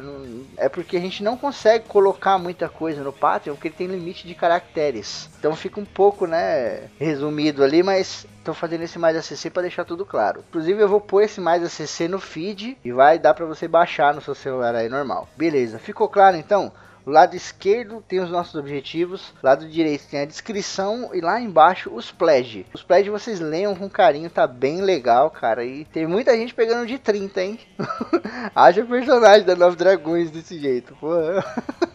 É 0.56 0.68
porque 0.68 0.96
a 0.96 1.00
gente 1.00 1.22
não 1.22 1.36
consegue 1.36 1.86
colocar 1.86 2.38
muita 2.38 2.68
coisa 2.68 3.02
no 3.02 3.12
Patreon, 3.12 3.54
porque 3.54 3.68
ele 3.68 3.74
tem 3.74 3.86
limite 3.86 4.26
de 4.26 4.34
caracteres. 4.34 5.28
Então 5.38 5.54
fica 5.54 5.80
um 5.80 5.84
pouco, 5.84 6.26
né, 6.26 6.88
resumido 6.98 7.62
ali, 7.62 7.82
mas 7.82 8.26
estou 8.38 8.54
fazendo 8.54 8.82
esse 8.82 8.98
mais 8.98 9.16
ACC 9.16 9.50
para 9.50 9.62
deixar 9.62 9.84
tudo 9.84 10.04
claro. 10.04 10.44
Inclusive 10.48 10.82
eu 10.82 10.88
vou 10.88 11.00
pôr 11.00 11.22
esse 11.22 11.40
mais 11.40 11.62
ACC 11.62 12.08
no 12.08 12.18
feed 12.18 12.78
e 12.84 12.92
vai 12.92 13.18
dar 13.18 13.34
para 13.34 13.46
você 13.46 13.66
baixar 13.66 14.14
no 14.14 14.20
seu 14.20 14.34
celular 14.34 14.74
aí 14.74 14.88
normal. 14.88 15.28
Beleza? 15.36 15.78
Ficou 15.78 16.08
claro 16.08 16.36
então? 16.36 16.72
Lado 17.06 17.36
esquerdo 17.36 18.02
tem 18.08 18.20
os 18.20 18.30
nossos 18.30 18.54
objetivos, 18.54 19.34
lado 19.42 19.68
direito 19.68 20.08
tem 20.08 20.20
a 20.20 20.24
descrição 20.24 21.10
e 21.12 21.20
lá 21.20 21.40
embaixo 21.40 21.90
os 21.94 22.10
pledge. 22.10 22.66
Os 22.72 22.82
pledge 22.82 23.10
vocês 23.10 23.40
leiam 23.40 23.74
com 23.74 23.90
carinho, 23.90 24.30
tá 24.30 24.46
bem 24.46 24.80
legal, 24.80 25.30
cara. 25.30 25.64
E 25.64 25.84
tem 25.84 26.06
muita 26.06 26.36
gente 26.36 26.54
pegando 26.54 26.86
de 26.86 26.98
30, 26.98 27.42
hein? 27.42 27.58
Haja 28.54 28.84
personagem 28.84 29.44
da 29.44 29.54
Nove 29.54 29.76
Dragões 29.76 30.30
desse 30.30 30.58
jeito, 30.58 30.94
porra. 30.96 31.44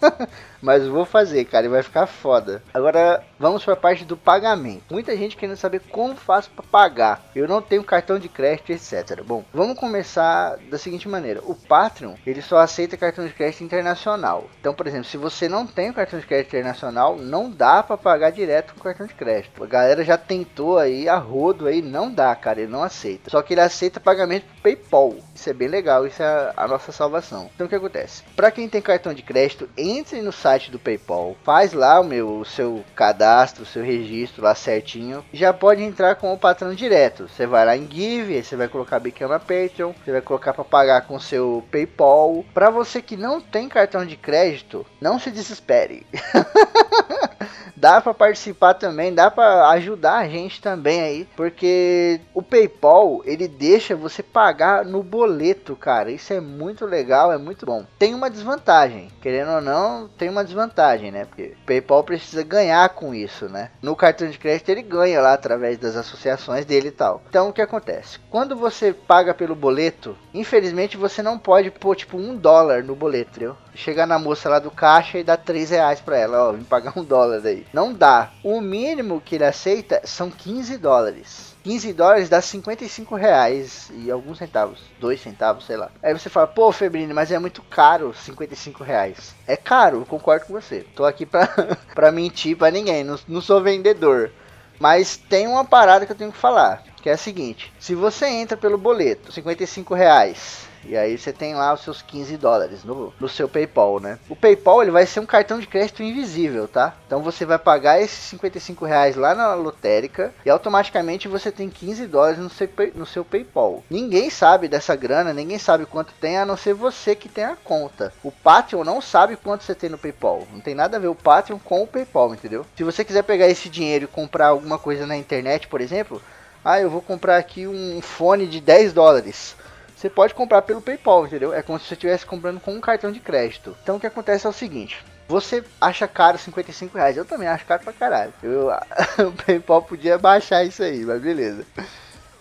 Mas 0.61 0.85
vou 0.85 1.05
fazer, 1.05 1.45
cara, 1.45 1.65
e 1.65 1.69
vai 1.69 1.81
ficar 1.81 2.05
foda. 2.05 2.61
Agora 2.73 3.23
vamos 3.39 3.63
para 3.63 3.73
a 3.73 3.77
parte 3.77 4.03
do 4.03 4.17
pagamento. 4.17 4.83
Muita 4.91 5.15
gente 5.15 5.37
querendo 5.37 5.55
saber 5.55 5.81
como 5.89 6.15
faço 6.15 6.51
para 6.51 6.65
pagar. 6.65 7.23
Eu 7.33 7.47
não 7.47 7.61
tenho 7.61 7.83
cartão 7.83 8.19
de 8.19 8.27
crédito, 8.27 8.71
etc. 8.71 9.23
Bom, 9.23 9.43
vamos 9.53 9.79
começar 9.79 10.57
da 10.69 10.77
seguinte 10.77 11.07
maneira: 11.07 11.41
o 11.45 11.55
Patreon 11.55 12.15
ele 12.25 12.41
só 12.41 12.57
aceita 12.57 12.97
cartão 12.97 13.25
de 13.25 13.33
crédito 13.33 13.63
internacional. 13.63 14.49
Então, 14.59 14.73
por 14.73 14.85
exemplo, 14.85 14.98
se 15.03 15.17
você 15.17 15.47
não 15.47 15.65
tem 15.65 15.91
cartão 15.93 16.19
de 16.19 16.25
crédito 16.25 16.55
internacional, 16.55 17.17
não 17.17 17.49
dá 17.49 17.83
para 17.83 17.97
pagar 17.97 18.31
direto 18.31 18.73
com 18.73 18.81
cartão 18.81 19.05
de 19.05 19.13
crédito. 19.13 19.63
A 19.63 19.67
galera 19.67 20.03
já 20.03 20.17
tentou 20.17 20.77
aí 20.77 21.07
a 21.07 21.17
rodo 21.17 21.67
aí, 21.67 21.81
não 21.81 22.11
dá, 22.11 22.35
cara, 22.35 22.61
ele 22.61 22.71
não 22.71 22.83
aceita. 22.83 23.29
Só 23.29 23.41
que 23.41 23.53
ele 23.53 23.61
aceita 23.61 23.99
pagamento 23.99 24.45
por 24.45 24.61
PayPal. 24.61 25.15
Isso 25.33 25.49
é 25.49 25.53
bem 25.53 25.67
legal, 25.67 26.05
isso 26.05 26.21
é 26.21 26.53
a 26.55 26.67
nossa 26.67 26.91
salvação. 26.91 27.49
Então 27.53 27.65
o 27.67 27.69
que 27.69 27.75
acontece? 27.75 28.23
Para 28.35 28.51
quem 28.51 28.67
tem 28.67 28.81
cartão 28.81 29.13
de 29.13 29.21
crédito, 29.21 29.69
entre 29.77 30.21
no 30.21 30.31
site 30.31 30.71
do 30.71 30.79
PayPal, 30.79 31.35
faz 31.43 31.73
lá 31.73 31.99
o 31.99 32.03
meu 32.03 32.39
o 32.39 32.45
seu 32.45 32.83
cadastro, 32.95 33.63
o 33.63 33.65
seu 33.65 33.83
registro 33.83 34.43
lá 34.43 34.55
certinho, 34.55 35.23
já 35.33 35.53
pode 35.53 35.83
entrar 35.83 36.15
com 36.15 36.33
o 36.33 36.37
patrão 36.37 36.73
direto. 36.73 37.27
Você 37.27 37.45
vai 37.45 37.65
lá 37.65 37.75
em 37.75 37.89
Give, 37.89 38.43
você 38.43 38.55
vai 38.55 38.67
colocar 38.67 38.99
Becama 38.99 39.39
Patreon, 39.39 39.93
você 39.93 40.11
vai 40.11 40.21
colocar 40.21 40.53
para 40.53 40.63
pagar 40.63 41.01
com 41.07 41.15
o 41.15 41.21
seu 41.21 41.63
PayPal. 41.71 42.45
Para 42.53 42.69
você 42.69 43.01
que 43.01 43.17
não 43.17 43.41
tem 43.41 43.67
cartão 43.67 44.05
de 44.05 44.15
crédito, 44.15 44.85
não 45.01 45.19
se 45.19 45.31
desespere. 45.31 46.05
dá 47.79 48.01
para 48.01 48.13
participar 48.13 48.73
também, 48.73 49.13
dá 49.13 49.31
para 49.31 49.69
ajudar 49.69 50.17
a 50.17 50.27
gente 50.27 50.61
também 50.61 51.01
aí, 51.01 51.27
porque 51.35 52.19
o 52.33 52.41
PayPal 52.41 53.21
ele 53.25 53.47
deixa 53.47 53.95
você 53.95 54.21
pagar 54.21 54.85
no 54.85 55.01
boleto, 55.01 55.75
cara. 55.75 56.11
Isso 56.11 56.33
é 56.33 56.39
muito 56.39 56.85
legal, 56.85 57.31
é 57.31 57.37
muito 57.37 57.65
bom. 57.65 57.85
Tem 57.97 58.13
uma 58.13 58.29
desvantagem, 58.29 59.09
querendo 59.21 59.51
ou 59.51 59.61
não, 59.61 60.07
tem 60.17 60.29
uma 60.29 60.43
desvantagem, 60.43 61.11
né? 61.11 61.25
Porque 61.25 61.53
o 61.61 61.65
PayPal 61.65 62.03
precisa 62.03 62.43
ganhar 62.43 62.89
com 62.89 63.15
isso, 63.15 63.47
né? 63.47 63.71
No 63.81 63.95
cartão 63.95 64.29
de 64.29 64.37
crédito 64.37 64.69
ele 64.69 64.81
ganha 64.81 65.21
lá 65.21 65.33
através 65.33 65.77
das 65.77 65.95
associações 65.95 66.65
dele 66.65 66.89
e 66.89 66.91
tal. 66.91 67.21
Então 67.29 67.49
o 67.49 67.53
que 67.53 67.61
acontece? 67.61 68.19
Quando 68.29 68.55
você 68.55 68.93
paga 68.93 69.33
pelo 69.33 69.55
boleto, 69.55 70.17
infelizmente 70.33 70.97
você 70.97 71.21
não 71.23 71.37
pode 71.37 71.71
pôr 71.71 71.95
tipo 71.95 72.17
um 72.17 72.35
dólar 72.35 72.83
no 72.83 72.95
boleto, 72.95 73.31
entendeu? 73.31 73.57
Chegar 73.73 74.05
na 74.05 74.19
moça 74.19 74.49
lá 74.49 74.59
do 74.59 74.71
caixa 74.71 75.17
e 75.17 75.23
dar 75.23 75.37
3 75.37 75.69
reais 75.69 76.01
pra 76.01 76.17
ela, 76.17 76.49
ó, 76.49 76.51
vim 76.51 76.63
pagar 76.63 76.93
um 76.97 77.03
dólar 77.03 77.39
daí. 77.39 77.65
Não 77.71 77.93
dá. 77.93 78.31
O 78.43 78.59
mínimo 78.59 79.21
que 79.21 79.35
ele 79.35 79.45
aceita 79.45 80.01
são 80.03 80.31
15 80.31 80.77
dólares. 80.77 81.55
15 81.63 81.93
dólares 81.93 82.29
dá 82.29 82.41
55 82.41 83.15
reais 83.15 83.91
e 83.93 84.09
alguns 84.09 84.37
centavos, 84.37 84.79
2 84.99 85.21
centavos, 85.21 85.65
sei 85.65 85.77
lá. 85.77 85.91
Aí 86.01 86.13
você 86.13 86.29
fala, 86.29 86.47
pô, 86.47 86.71
Febrine, 86.71 87.13
mas 87.13 87.31
é 87.31 87.37
muito 87.37 87.61
caro 87.63 88.13
55 88.13 88.83
reais. 88.83 89.35
É 89.45 89.57
caro, 89.57 90.05
concordo 90.07 90.45
com 90.45 90.53
você. 90.53 90.85
Tô 90.95 91.05
aqui 91.05 91.25
pra, 91.25 91.47
pra 91.93 92.11
mentir 92.11 92.57
pra 92.57 92.71
ninguém, 92.71 93.03
não, 93.03 93.19
não 93.27 93.41
sou 93.41 93.61
vendedor. 93.61 94.31
Mas 94.79 95.17
tem 95.17 95.45
uma 95.45 95.65
parada 95.65 96.05
que 96.05 96.11
eu 96.11 96.15
tenho 96.15 96.31
que 96.31 96.37
falar, 96.37 96.83
que 97.01 97.09
é 97.09 97.13
a 97.13 97.17
seguinte: 97.17 97.71
se 97.77 97.93
você 97.93 98.27
entra 98.27 98.55
pelo 98.55 98.77
boleto, 98.77 99.31
55 99.31 99.93
reais, 99.93 100.68
e 100.85 100.97
aí 100.97 101.17
você 101.17 101.31
tem 101.33 101.55
lá 101.55 101.73
os 101.73 101.81
seus 101.81 102.01
15 102.01 102.37
dólares 102.37 102.83
no, 102.83 103.13
no 103.19 103.29
seu 103.29 103.47
PayPal, 103.47 103.99
né? 103.99 104.19
O 104.29 104.35
PayPal 104.35 104.81
ele 104.81 104.91
vai 104.91 105.05
ser 105.05 105.19
um 105.19 105.25
cartão 105.25 105.59
de 105.59 105.67
crédito 105.67 106.03
invisível, 106.03 106.67
tá? 106.67 106.95
Então 107.05 107.21
você 107.21 107.45
vai 107.45 107.57
pagar 107.57 108.01
esses 108.01 108.19
55 108.25 108.85
reais 108.85 109.15
lá 109.15 109.35
na 109.35 109.53
lotérica 109.53 110.33
e 110.45 110.49
automaticamente 110.49 111.27
você 111.27 111.51
tem 111.51 111.69
15 111.69 112.07
dólares 112.07 112.39
no 112.39 112.49
seu, 112.49 112.69
no 112.95 113.05
seu 113.05 113.25
PayPal. 113.25 113.83
Ninguém 113.89 114.29
sabe 114.29 114.67
dessa 114.67 114.95
grana, 114.95 115.33
ninguém 115.33 115.59
sabe 115.59 115.85
quanto 115.85 116.13
tem, 116.19 116.37
a 116.37 116.45
não 116.45 116.57
ser 116.57 116.73
você 116.73 117.15
que 117.15 117.29
tem 117.29 117.43
a 117.43 117.55
conta. 117.55 118.13
O 118.23 118.31
Patreon 118.31 118.83
não 118.83 119.01
sabe 119.01 119.35
quanto 119.35 119.63
você 119.63 119.75
tem 119.75 119.89
no 119.89 119.97
PayPal. 119.97 120.47
Não 120.51 120.59
tem 120.59 120.75
nada 120.75 120.97
a 120.97 120.99
ver 120.99 121.07
o 121.07 121.15
Patreon 121.15 121.59
com 121.59 121.83
o 121.83 121.87
PayPal, 121.87 122.33
entendeu? 122.33 122.65
Se 122.75 122.83
você 122.83 123.03
quiser 123.03 123.23
pegar 123.23 123.47
esse 123.47 123.69
dinheiro 123.69 124.05
e 124.05 124.07
comprar 124.07 124.47
alguma 124.47 124.77
coisa 124.77 125.05
na 125.05 125.17
internet, 125.17 125.67
por 125.67 125.81
exemplo, 125.81 126.21
ah, 126.63 126.79
eu 126.79 126.89
vou 126.89 127.01
comprar 127.01 127.37
aqui 127.37 127.67
um 127.67 128.01
fone 128.01 128.45
de 128.45 128.59
10 128.59 128.93
dólares 128.93 129.55
você 129.99 130.09
pode 130.09 130.33
comprar 130.33 130.61
pelo 130.61 130.81
PayPal, 130.81 131.27
entendeu? 131.27 131.53
É 131.53 131.61
como 131.61 131.77
se 131.77 131.85
você 131.85 131.93
estivesse 131.93 132.25
comprando 132.25 132.61
com 132.61 132.73
um 132.73 132.79
cartão 132.79 133.11
de 133.11 133.19
crédito. 133.19 133.75
Então 133.83 133.97
o 133.97 133.99
que 133.99 134.07
acontece 134.07 134.47
é 134.47 134.49
o 134.49 134.53
seguinte: 134.53 135.03
você 135.27 135.61
acha 135.79 136.07
caro 136.07 136.37
55 136.37 136.97
reais, 136.97 137.17
eu 137.17 137.25
também 137.25 137.49
acho 137.49 137.65
caro 137.65 137.83
pra 137.83 137.91
caralho. 137.91 138.33
Eu, 138.41 138.69
o 139.27 139.31
PayPal 139.43 139.81
podia 139.81 140.17
baixar 140.17 140.63
isso 140.63 140.81
aí, 140.81 141.03
mas 141.03 141.21
beleza. 141.21 141.65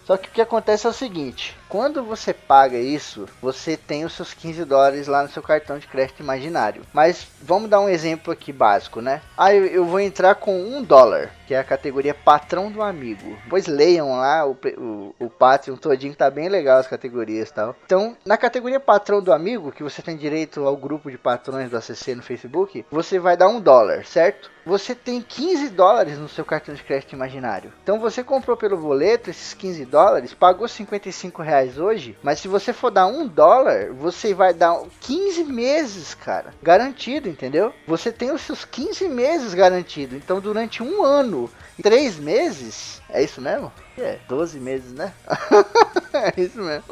Só 0.05 0.17
que 0.17 0.29
o 0.29 0.33
que 0.33 0.41
acontece 0.41 0.87
é 0.87 0.91
o 0.91 0.93
seguinte: 0.93 1.57
Quando 1.69 2.03
você 2.03 2.33
paga 2.33 2.79
isso, 2.79 3.27
você 3.43 3.77
tem 3.77 4.05
os 4.05 4.15
seus 4.15 4.33
15 4.33 4.65
dólares 4.65 5.07
lá 5.07 5.23
no 5.23 5.29
seu 5.29 5.43
cartão 5.43 5.79
de 5.79 5.87
crédito 5.87 6.21
imaginário. 6.21 6.83
Mas 6.95 7.27
vamos 7.43 7.69
dar 7.69 7.81
um 7.81 7.89
exemplo 7.91 8.33
aqui 8.33 8.53
básico, 8.53 9.03
né? 9.03 9.21
Ah, 9.37 9.55
eu 9.55 9.85
vou 9.85 10.01
entrar 10.01 10.35
com 10.37 10.59
um 10.59 10.83
dólar, 10.83 11.31
que 11.47 11.53
é 11.53 11.59
a 11.59 11.65
categoria 11.65 12.15
patrão 12.15 12.73
do 12.73 12.83
amigo. 12.83 13.37
Pois 13.51 13.67
leiam 13.67 14.17
lá 14.17 14.47
o, 14.47 14.57
o, 14.79 15.15
o 15.19 15.29
Patreon 15.29 15.77
todinho, 15.77 16.17
tá 16.17 16.31
bem 16.31 16.49
legal 16.49 16.79
as 16.79 16.87
categorias 16.87 17.51
e 17.51 17.53
tal. 17.53 17.77
Então, 17.85 18.17
na 18.25 18.39
categoria 18.39 18.81
patrão 18.81 19.23
do 19.23 19.33
amigo, 19.33 19.71
que 19.71 19.83
você 19.83 20.01
tem 20.01 20.17
direito 20.17 20.67
ao 20.67 20.77
grupo 20.77 21.11
de 21.11 21.19
patrões 21.19 21.71
do 21.71 21.77
ACC 21.77 22.15
no 22.15 22.23
Facebook, 22.23 22.87
você 22.91 23.19
vai 23.19 23.37
dar 23.37 23.49
um 23.49 23.61
dólar, 23.61 24.07
certo? 24.07 24.51
Você 24.65 24.95
tem 24.95 25.23
15 25.23 25.71
dólares 25.71 26.19
no 26.19 26.29
seu 26.29 26.45
cartão 26.45 26.75
de 26.75 26.83
crédito 26.83 27.15
imaginário. 27.15 27.73
Então 27.83 27.99
você 27.99 28.23
comprou 28.23 28.55
pelo 28.55 28.77
boleto 28.77 29.31
esses 29.31 29.55
15 29.55 29.87
dólares, 29.87 30.35
pagou 30.35 30.69
55 30.69 31.41
reais 31.41 31.58
reais 31.59 31.79
hoje, 31.79 32.17
mas 32.23 32.38
se 32.38 32.49
você 32.49 32.73
for 32.73 32.91
dar 32.91 33.07
um 33.07 33.27
dólar, 33.27 33.93
você 33.93 34.33
vai 34.33 34.55
dar 34.55 34.81
15 35.00 35.45
meses, 35.45 36.15
cara, 36.15 36.55
garantido, 36.62 37.29
entendeu? 37.29 37.73
Você 37.87 38.12
tem 38.12 38.31
os 38.31 38.43
seus 38.43 38.65
15 38.65 39.09
meses 39.09 39.55
garantido. 39.55 40.17
Então 40.17 40.41
durante 40.41 40.83
um 40.83 41.03
ano 41.03 41.50
e 41.79 41.83
três 41.83 42.19
meses, 42.19 43.03
é 43.11 43.23
isso 43.23 43.41
mesmo? 43.41 43.73
É, 43.97 44.19
12 44.29 44.61
meses, 44.61 44.93
né? 44.93 45.12
é 46.15 46.41
isso 46.41 46.61
mesmo. 46.61 46.85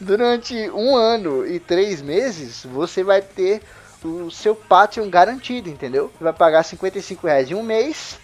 Durante 0.00 0.70
um 0.70 0.96
ano 0.96 1.46
e 1.46 1.58
três 1.58 2.00
meses, 2.00 2.64
você 2.64 3.02
vai 3.02 3.20
ter 3.20 3.62
o 4.04 4.30
seu 4.30 4.54
Patreon 4.54 5.08
garantido, 5.08 5.68
entendeu? 5.68 6.12
Vai 6.20 6.32
pagar 6.32 6.62
55 6.62 7.26
reais 7.26 7.50
em 7.50 7.54
um 7.54 7.62
mês 7.62 8.18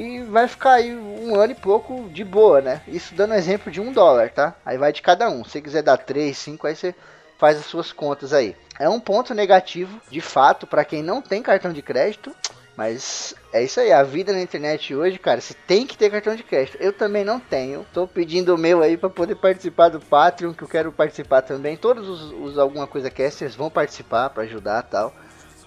e 0.00 0.22
vai 0.22 0.48
ficar 0.48 0.72
aí 0.72 0.96
um 0.96 1.34
ano 1.38 1.52
e 1.52 1.54
pouco 1.54 2.08
de 2.08 2.24
boa, 2.24 2.62
né? 2.62 2.80
Isso 2.88 3.14
dando 3.14 3.34
exemplo 3.34 3.70
de 3.70 3.80
um 3.80 3.92
dólar, 3.92 4.30
tá? 4.30 4.54
Aí 4.64 4.78
vai 4.78 4.92
de 4.92 5.02
cada 5.02 5.28
um. 5.28 5.44
Se 5.44 5.50
você 5.50 5.60
quiser 5.60 5.82
dar 5.82 5.98
3, 5.98 6.36
5, 6.36 6.66
aí 6.66 6.74
você 6.74 6.94
faz 7.38 7.58
as 7.58 7.66
suas 7.66 7.92
contas 7.92 8.32
aí. 8.32 8.56
É 8.78 8.88
um 8.88 8.98
ponto 8.98 9.34
negativo, 9.34 10.00
de 10.10 10.22
fato, 10.22 10.66
para 10.66 10.86
quem 10.86 11.02
não 11.02 11.20
tem 11.20 11.42
cartão 11.42 11.72
de 11.72 11.82
crédito. 11.82 12.34
Mas 12.76 13.34
é 13.52 13.62
isso 13.62 13.78
aí, 13.78 13.92
a 13.92 14.02
vida 14.02 14.32
na 14.32 14.40
internet 14.40 14.94
hoje, 14.94 15.18
cara, 15.18 15.38
você 15.38 15.52
tem 15.52 15.86
que 15.86 15.98
ter 15.98 16.10
cartão 16.10 16.34
de 16.34 16.42
crédito. 16.42 16.78
Eu 16.80 16.94
também 16.94 17.22
não 17.22 17.38
tenho. 17.38 17.84
Tô 17.92 18.06
pedindo 18.06 18.54
o 18.54 18.58
meu 18.58 18.80
aí 18.80 18.96
para 18.96 19.10
poder 19.10 19.34
participar 19.34 19.90
do 19.90 20.00
Patreon, 20.00 20.54
que 20.54 20.62
eu 20.62 20.68
quero 20.68 20.90
participar 20.90 21.42
também. 21.42 21.76
Todos 21.76 22.08
os, 22.08 22.32
os 22.32 22.58
alguma 22.58 22.86
coisa 22.86 23.10
casters 23.10 23.54
vão 23.54 23.68
participar 23.68 24.30
para 24.30 24.44
ajudar, 24.44 24.82
tal. 24.84 25.12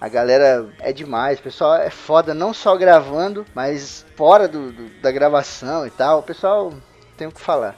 A 0.00 0.08
galera 0.08 0.68
é 0.80 0.92
demais, 0.92 1.38
o 1.38 1.42
pessoal 1.42 1.76
é 1.76 1.90
foda 1.90 2.34
não 2.34 2.52
só 2.52 2.76
gravando, 2.76 3.46
mas 3.54 4.04
fora 4.16 4.46
do, 4.46 4.72
do, 4.72 5.00
da 5.00 5.10
gravação 5.10 5.86
e 5.86 5.90
tal. 5.90 6.20
O 6.20 6.22
pessoal 6.22 6.72
tem 7.16 7.26
o 7.26 7.32
que 7.32 7.40
falar. 7.40 7.76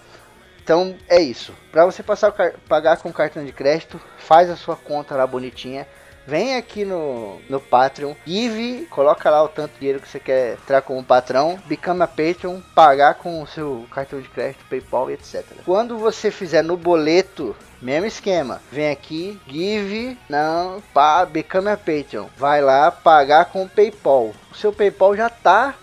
Então 0.63 0.97
é 1.09 1.21
isso. 1.21 1.53
Para 1.71 1.85
você 1.85 2.03
passar 2.03 2.33
pagar 2.69 2.97
com 2.97 3.13
cartão 3.13 3.45
de 3.45 3.53
crédito, 3.53 4.01
faz 4.19 4.51
a 4.51 4.57
sua 4.57 4.75
conta 4.75 5.15
lá 5.15 5.27
bonitinha. 5.27 5.87
Vem 6.27 6.57
aqui 6.57 6.85
no, 6.85 7.41
no 7.49 7.61
Patreon, 7.61 8.13
give, 8.27 8.87
coloca 8.87 9.31
lá 9.31 9.45
o 9.45 9.49
tanto 9.49 9.79
dinheiro 9.79 10.01
que 10.01 10.09
você 10.09 10.19
quer 10.19 10.55
entrar 10.55 10.83
como 10.83 11.05
patrão, 11.05 11.57
become 11.67 12.03
a 12.03 12.09
Patreon, 12.09 12.61
pagar 12.75 13.15
com 13.15 13.41
o 13.41 13.47
seu 13.47 13.87
cartão 13.93 14.21
de 14.21 14.29
crédito, 14.29 14.65
PayPal 14.69 15.09
e 15.09 15.15
etc. 15.15 15.45
Quando 15.65 15.97
você 15.97 16.33
fizer 16.33 16.63
no 16.63 16.77
boleto 16.77 17.55
mesmo 17.87 18.07
esquema. 18.07 18.61
Vem 18.73 18.91
aqui, 18.91 19.41
give, 19.47 20.19
não, 20.29 20.83
pá, 20.93 21.25
become 21.25 21.69
a 21.69 21.77
Patreon. 21.77 22.27
Vai 22.37 22.61
lá 22.61 22.91
pagar 22.91 23.45
com 23.45 23.63
o 23.63 23.69
PayPal. 23.69 24.35
O 24.51 24.57
seu 24.57 24.73
PayPal 24.73 25.17
já 25.17 25.31
tá 25.31 25.77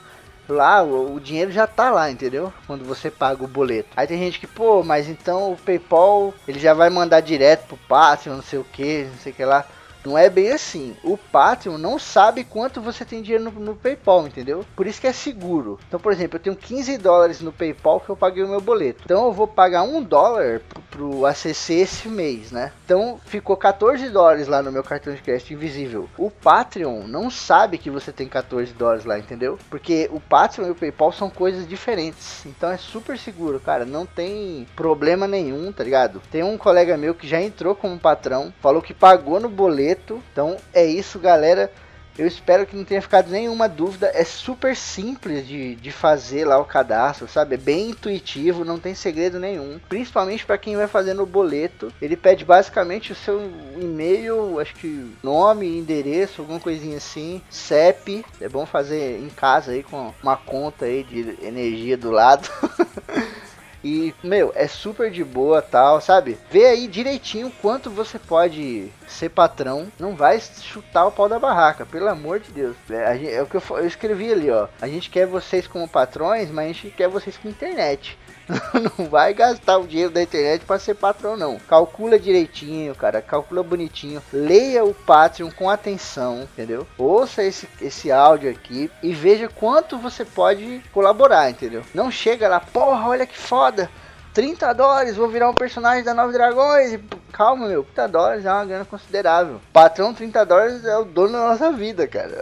lá, 0.50 0.84
o, 0.84 1.18
dinheiro 1.22 1.50
já 1.50 1.66
tá 1.66 1.90
lá, 1.90 2.12
entendeu? 2.12 2.52
Quando 2.68 2.84
você 2.84 3.10
paga 3.10 3.46
o 3.46 3.48
boleto. 3.48 3.88
Aí 3.96 4.06
tem 4.06 4.20
gente 4.20 4.38
que, 4.38 4.46
pô, 4.46 4.84
mas 4.84 5.08
então 5.08 5.54
o 5.54 5.58
PayPal 5.58 6.34
ele 6.46 6.60
já 6.60 6.74
vai 6.74 6.90
mandar 6.90 7.22
direto 7.22 7.68
pro 7.68 7.78
Patreon, 7.88 8.36
não 8.36 8.44
sei 8.44 8.60
o 8.60 8.66
que, 8.66 9.06
não 9.06 9.18
sei 9.20 9.32
o 9.32 9.36
que 9.36 9.46
lá. 9.46 9.66
Não 10.06 10.18
é 10.18 10.30
bem 10.30 10.52
assim. 10.52 10.96
O 11.04 11.18
Patreon 11.18 11.78
não 11.78 11.98
sabe 11.98 12.44
quanto 12.44 12.82
você 12.82 13.06
tem 13.06 13.22
dinheiro 13.22 13.46
no, 13.46 13.52
no, 13.52 13.76
PayPal, 13.76 14.28
entendeu? 14.28 14.66
Por 14.76 14.86
isso 14.86 15.00
que 15.00 15.08
é 15.08 15.14
seguro. 15.14 15.80
Então, 15.88 16.00
por 16.00 16.12
exemplo, 16.12 16.38
eu 16.38 16.42
tenho 16.42 16.56
15 16.56 16.98
dólares 16.98 17.42
no 17.42 17.54
PayPal 17.54 18.00
que 18.00 18.10
eu 18.10 18.18
paguei 18.18 18.44
o 18.44 18.48
meu 18.48 18.60
boleto. 18.60 19.02
Então, 19.06 19.26
eu 19.26 19.32
vou 19.32 19.48
pagar 19.48 19.84
um 19.84 20.02
dólar 20.04 20.62
pro, 20.68 20.82
pro 20.82 21.26
ACC 21.26 21.74
esse 21.74 22.10
mês, 22.10 22.52
né? 22.52 22.72
Então, 22.86 23.20
ficou 23.26 23.56
14 23.56 24.10
dólares 24.10 24.48
lá 24.48 24.62
no 24.62 24.72
meu 24.72 24.84
cartão 24.84 25.14
de 25.14 25.22
crédito 25.22 25.54
invisível. 25.54 26.10
O 26.18 26.30
Patreon 26.30 27.08
não 27.08 27.30
sabe 27.30 27.78
que 27.78 27.90
você 27.90 28.12
tem 28.12 28.28
14 28.28 28.74
dólares 28.74 29.06
lá, 29.06 29.18
entendeu? 29.18 29.58
Porque 29.70 30.10
o 30.12 30.20
Patreon 30.20 30.68
e 30.68 30.72
o 30.72 30.76
PayPal 30.76 31.12
são 31.12 31.30
coisas 31.30 31.68
diferentes. 31.68 32.46
Então, 32.46 32.70
é 32.70 32.78
super 32.78 33.18
seguro, 33.18 33.60
cara. 33.60 33.86
Não 33.86 34.06
tem 34.06 34.68
problema 34.76 35.28
nenhum, 35.28 35.72
tá 35.72 35.84
ligado? 35.84 36.22
Tem 36.32 36.44
um 36.44 36.58
colega 36.58 36.98
meu 36.98 37.16
que 37.16 37.28
já 37.28 37.42
entrou 37.42 37.76
como 37.76 38.00
patrão, 38.00 38.54
falou 38.62 38.82
que 38.82 38.94
pagou 38.94 39.40
no 39.40 39.50
boleto 39.50 39.93
então 40.32 40.58
é 40.74 40.86
isso, 40.86 41.20
galera. 41.20 41.72
Eu 42.18 42.28
espero 42.28 42.66
que 42.66 42.76
não 42.76 42.84
tenha 42.84 43.02
ficado 43.02 43.32
nenhuma 43.32 43.68
dúvida. 43.68 44.12
É 44.14 44.24
super 44.24 44.76
simples 44.76 45.48
de, 45.48 45.76
de 45.76 45.92
fazer 45.92 46.46
lá 46.46 46.60
o 46.60 46.66
cadastro, 46.66 47.28
sabe? 47.28 47.56
É 47.56 47.58
bem 47.58 47.90
intuitivo, 47.90 48.64
não 48.64 48.78
tem 48.78 48.94
segredo 48.94 49.40
nenhum. 49.40 49.80
Principalmente 49.90 50.46
para 50.46 50.58
quem 50.58 50.76
vai 50.76 50.88
fazer 50.88 51.14
no 51.16 51.26
boleto. 51.26 51.92
Ele 52.02 52.16
pede 52.16 52.46
basicamente 52.46 53.12
o 53.12 53.16
seu 53.16 53.42
e-mail, 53.80 54.60
acho 54.60 54.76
que 54.76 55.12
nome, 55.24 55.78
endereço, 55.78 56.42
alguma 56.42 56.60
coisinha 56.60 56.98
assim. 56.98 57.42
CEP. 57.50 58.24
É 58.40 58.48
bom 58.48 58.66
fazer 58.66 59.20
em 59.20 59.30
casa 59.30 59.72
aí 59.72 59.82
com 59.82 60.14
uma 60.22 60.38
conta 60.38 60.86
aí 60.86 61.04
de 61.04 61.38
energia 61.42 61.98
do 61.98 62.12
lado. 62.12 62.48
E, 63.84 64.14
meu, 64.24 64.52
é 64.56 64.68
super 64.68 65.12
de 65.12 65.24
boa 65.24 65.62
tal, 65.62 66.00
sabe? 66.00 66.38
Vê 66.50 66.66
aí 66.66 66.88
direitinho 66.88 67.52
quanto 67.62 67.90
você 67.90 68.18
pode 68.18 68.90
ser 69.08 69.30
patrão. 69.30 69.92
Não 70.00 70.16
vai 70.16 70.40
chutar 70.40 71.06
o 71.06 71.12
pau 71.12 71.28
da 71.28 71.38
barraca, 71.38 71.86
pelo 71.86 72.08
amor 72.08 72.40
de 72.40 72.52
Deus. 72.52 72.76
É, 72.90 73.36
é 73.36 73.42
o 73.42 73.46
que 73.46 73.56
eu, 73.56 73.64
eu 73.72 73.86
escrevi 73.86 74.32
ali, 74.32 74.50
ó. 74.50 74.68
A 74.82 74.88
gente 74.88 75.10
quer 75.10 75.28
vocês 75.28 75.68
como 75.68 75.88
patrões, 75.88 76.50
mas 76.50 76.66
a 76.66 76.74
gente 76.74 76.90
quer 76.92 77.10
vocês 77.10 77.38
com 77.38 77.50
internet. 77.50 78.18
não 78.98 79.08
vai 79.08 79.34
gastar 79.34 79.78
o 79.78 79.88
dinheiro 79.88 80.12
da 80.12 80.22
internet 80.22 80.66
para 80.66 80.80
ser 80.80 80.96
patrão, 80.96 81.38
não. 81.38 81.58
Calcula 81.60 82.20
direitinho, 82.20 82.96
cara. 82.96 83.22
Calcula 83.22 83.64
bonitinho. 83.64 84.22
Leia 84.32 84.84
o 84.84 84.94
Patreon 84.94 85.50
com 85.52 85.70
atenção, 85.70 86.44
entendeu? 86.44 86.88
Ouça 86.98 87.44
esse, 87.44 87.68
esse 87.82 88.12
áudio 88.12 88.50
aqui 88.50 88.90
e 89.02 89.14
veja 89.14 89.48
quanto 89.48 89.98
você 89.98 90.26
pode 90.26 90.82
colaborar, 90.92 91.50
entendeu? 91.50 91.84
Não 91.94 92.12
chega 92.12 92.48
lá, 92.48 92.60
porra, 92.60 93.10
olha 93.10 93.26
que 93.26 93.38
foda. 93.38 93.90
30 94.34 94.74
dólares, 94.74 95.16
vou 95.16 95.30
virar 95.30 95.50
um 95.50 95.54
personagem 95.54 96.04
da 96.04 96.14
Nove 96.14 96.34
Dragões. 96.34 97.00
Calma, 97.32 97.68
meu, 97.68 97.84
30 97.84 98.08
dólares 98.08 98.46
é 98.46 98.52
uma 98.52 98.66
grana 98.66 98.86
considerável. 98.86 99.62
Patrão 99.72 100.14
30 100.14 100.46
dólares 100.46 100.86
é 100.86 100.98
o 100.98 101.06
dono 101.06 101.34
da 101.34 101.50
nossa 101.50 101.72
vida, 101.72 102.08
cara. 102.08 102.36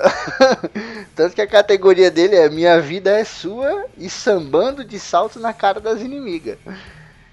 Tanto 1.16 1.36
que 1.36 1.42
a 1.42 1.48
categoria 1.48 2.10
dele 2.10 2.36
é 2.36 2.50
Minha 2.50 2.80
vida 2.80 3.12
é 3.12 3.24
sua 3.24 3.86
e 3.98 4.10
sambando 4.10 4.86
de 4.86 5.00
salto 5.00 5.40
na 5.40 5.54
cara 5.54 5.80
das 5.80 6.02
inimigas. 6.02 6.58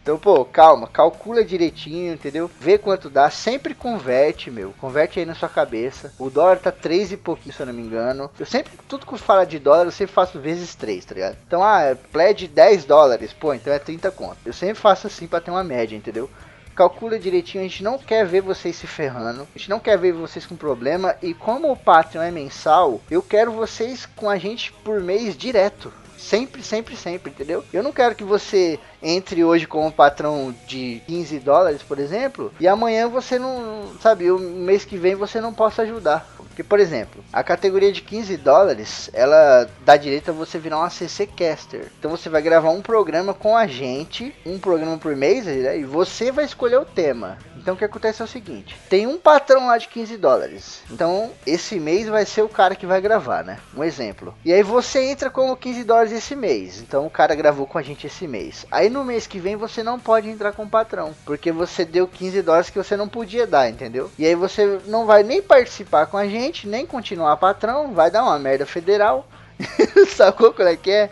Então, 0.08 0.18
pô, 0.18 0.42
calma, 0.42 0.86
calcula 0.86 1.44
direitinho, 1.44 2.14
entendeu? 2.14 2.50
Vê 2.58 2.78
quanto 2.78 3.10
dá, 3.10 3.28
sempre 3.28 3.74
converte, 3.74 4.50
meu. 4.50 4.72
Converte 4.80 5.20
aí 5.20 5.26
na 5.26 5.34
sua 5.34 5.50
cabeça. 5.50 6.14
O 6.18 6.30
dólar 6.30 6.56
tá 6.56 6.72
3 6.72 7.12
e 7.12 7.16
pouquinho, 7.18 7.54
se 7.54 7.60
eu 7.60 7.66
não 7.66 7.74
me 7.74 7.82
engano. 7.82 8.30
Eu 8.40 8.46
sempre, 8.46 8.72
tudo 8.88 9.04
que 9.04 9.18
fala 9.18 9.44
de 9.44 9.58
dólar, 9.58 9.84
eu 9.84 9.90
sempre 9.90 10.14
faço 10.14 10.40
vezes 10.40 10.74
3, 10.74 11.04
tá 11.04 11.14
ligado? 11.14 11.36
Então, 11.46 11.62
ah, 11.62 11.94
pledge 12.10 12.48
10 12.48 12.86
dólares, 12.86 13.34
pô, 13.34 13.52
então 13.52 13.70
é 13.70 13.78
30 13.78 14.10
conto. 14.10 14.38
Eu 14.46 14.54
sempre 14.54 14.76
faço 14.76 15.06
assim 15.06 15.26
para 15.26 15.42
ter 15.42 15.50
uma 15.50 15.62
média, 15.62 15.94
entendeu? 15.94 16.30
calcula 16.74 17.18
direitinho, 17.18 17.64
a 17.64 17.66
gente 17.66 17.82
não 17.82 17.98
quer 17.98 18.24
ver 18.24 18.40
vocês 18.40 18.76
se 18.76 18.86
ferrando, 18.86 19.42
a 19.42 19.58
gente 19.58 19.68
não 19.68 19.80
quer 19.80 19.98
ver 19.98 20.12
vocês 20.12 20.46
com 20.46 20.54
problema 20.54 21.16
e 21.20 21.34
como 21.34 21.72
o 21.72 21.76
Patreon 21.76 22.22
é 22.22 22.30
mensal, 22.30 23.00
eu 23.10 23.20
quero 23.20 23.50
vocês 23.50 24.06
com 24.06 24.30
a 24.30 24.38
gente 24.38 24.72
por 24.72 25.00
mês 25.00 25.36
direto. 25.36 25.92
Sempre, 26.18 26.62
sempre, 26.62 26.96
sempre, 26.96 27.30
entendeu? 27.30 27.64
Eu 27.72 27.82
não 27.82 27.92
quero 27.92 28.14
que 28.14 28.24
você 28.24 28.78
entre 29.00 29.44
hoje 29.44 29.66
com 29.66 29.86
um 29.86 29.90
patrão 29.90 30.54
de 30.66 31.00
15 31.06 31.38
dólares, 31.38 31.82
por 31.82 31.98
exemplo, 31.98 32.52
e 32.58 32.66
amanhã 32.66 33.08
você 33.08 33.38
não, 33.38 33.92
sabe, 34.00 34.30
o 34.30 34.38
mês 34.38 34.84
que 34.84 34.96
vem 34.96 35.14
você 35.14 35.40
não 35.40 35.54
possa 35.54 35.82
ajudar. 35.82 36.28
Porque, 36.58 36.68
por 36.68 36.80
exemplo, 36.80 37.22
a 37.32 37.44
categoria 37.44 37.92
de 37.92 38.02
15 38.02 38.36
dólares, 38.38 39.08
ela 39.12 39.70
dá 39.84 39.96
direito 39.96 40.30
a 40.32 40.34
você 40.34 40.58
virar 40.58 40.84
um 40.84 40.90
CC 40.90 41.24
Caster. 41.24 41.86
Então 41.96 42.10
você 42.10 42.28
vai 42.28 42.42
gravar 42.42 42.70
um 42.70 42.82
programa 42.82 43.32
com 43.32 43.56
a 43.56 43.68
gente, 43.68 44.34
um 44.44 44.58
programa 44.58 44.98
por 44.98 45.14
mês, 45.14 45.46
né, 45.46 45.78
e 45.78 45.84
você 45.84 46.32
vai 46.32 46.44
escolher 46.44 46.78
o 46.78 46.84
tema. 46.84 47.38
Então 47.68 47.74
o 47.74 47.78
que 47.78 47.84
acontece 47.84 48.22
é 48.22 48.24
o 48.24 48.28
seguinte: 48.28 48.74
tem 48.88 49.06
um 49.06 49.18
patrão 49.18 49.66
lá 49.66 49.76
de 49.76 49.88
15 49.88 50.16
dólares. 50.16 50.80
Então 50.90 51.32
esse 51.46 51.78
mês 51.78 52.08
vai 52.08 52.24
ser 52.24 52.40
o 52.40 52.48
cara 52.48 52.74
que 52.74 52.86
vai 52.86 52.98
gravar, 52.98 53.44
né? 53.44 53.58
Um 53.76 53.84
exemplo. 53.84 54.34
E 54.42 54.50
aí 54.50 54.62
você 54.62 55.04
entra 55.04 55.28
como 55.28 55.54
15 55.54 55.84
dólares 55.84 56.12
esse 56.12 56.34
mês. 56.34 56.80
Então 56.80 57.04
o 57.04 57.10
cara 57.10 57.34
gravou 57.34 57.66
com 57.66 57.76
a 57.76 57.82
gente 57.82 58.06
esse 58.06 58.26
mês. 58.26 58.64
Aí 58.70 58.88
no 58.88 59.04
mês 59.04 59.26
que 59.26 59.38
vem 59.38 59.54
você 59.54 59.82
não 59.82 59.98
pode 59.98 60.30
entrar 60.30 60.52
com 60.52 60.62
o 60.62 60.68
patrão. 60.70 61.14
Porque 61.26 61.52
você 61.52 61.84
deu 61.84 62.08
15 62.08 62.40
dólares 62.40 62.70
que 62.70 62.78
você 62.78 62.96
não 62.96 63.06
podia 63.06 63.46
dar, 63.46 63.68
entendeu? 63.68 64.10
E 64.18 64.24
aí 64.24 64.34
você 64.34 64.80
não 64.86 65.04
vai 65.04 65.22
nem 65.22 65.42
participar 65.42 66.06
com 66.06 66.16
a 66.16 66.26
gente, 66.26 66.47
nem 66.66 66.86
continuar 66.86 67.36
patrão. 67.36 67.92
Vai 67.92 68.10
dar 68.10 68.24
uma 68.24 68.38
merda 68.38 68.64
federal. 68.64 69.28
Sacou 70.08 70.52
qual 70.52 70.68
é 70.68 70.76
que 70.76 70.90
é? 70.90 71.10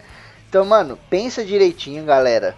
Então, 0.49 0.65
mano, 0.65 0.99
pensa 1.11 1.45
direitinho, 1.45 2.05
galera 2.05 2.57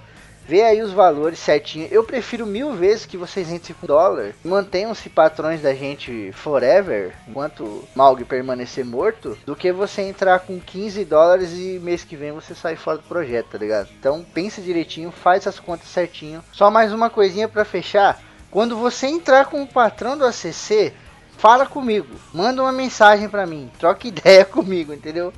Vê 0.48 0.62
aí 0.62 0.80
os 0.80 0.92
valores 0.92 1.38
certinho. 1.38 1.86
Eu 1.90 2.02
prefiro 2.02 2.46
mil 2.46 2.72
vezes 2.72 3.04
que 3.04 3.18
vocês 3.18 3.52
entrem 3.52 3.76
com 3.78 3.86
dólar. 3.86 4.32
Mantenham-se 4.42 5.10
patrões 5.10 5.60
da 5.60 5.74
gente 5.74 6.32
forever, 6.32 7.14
enquanto 7.28 7.86
Malg 7.94 8.24
permanecer 8.24 8.82
morto, 8.82 9.36
do 9.44 9.54
que 9.54 9.70
você 9.70 10.00
entrar 10.00 10.40
com 10.40 10.58
15 10.58 11.04
dólares 11.04 11.52
e 11.52 11.78
mês 11.78 12.02
que 12.02 12.16
vem 12.16 12.32
você 12.32 12.54
sair 12.54 12.76
fora 12.76 12.96
do 12.96 13.04
projeto, 13.04 13.48
tá 13.50 13.58
ligado? 13.58 13.90
Então 14.00 14.24
pensa 14.32 14.62
direitinho, 14.62 15.10
faz 15.10 15.46
as 15.46 15.60
contas 15.60 15.88
certinho. 15.88 16.42
Só 16.50 16.70
mais 16.70 16.94
uma 16.94 17.10
coisinha 17.10 17.46
para 17.46 17.66
fechar. 17.66 18.18
Quando 18.50 18.74
você 18.74 19.06
entrar 19.06 19.44
com 19.44 19.62
o 19.62 19.66
patrão 19.66 20.16
do 20.16 20.24
ACC, 20.24 20.94
fala 21.38 21.64
comigo, 21.64 22.14
manda 22.34 22.60
uma 22.60 22.72
mensagem 22.72 23.28
para 23.28 23.46
mim, 23.46 23.70
troca 23.78 24.06
ideia 24.06 24.44
comigo, 24.46 24.92
entendeu? 24.92 25.32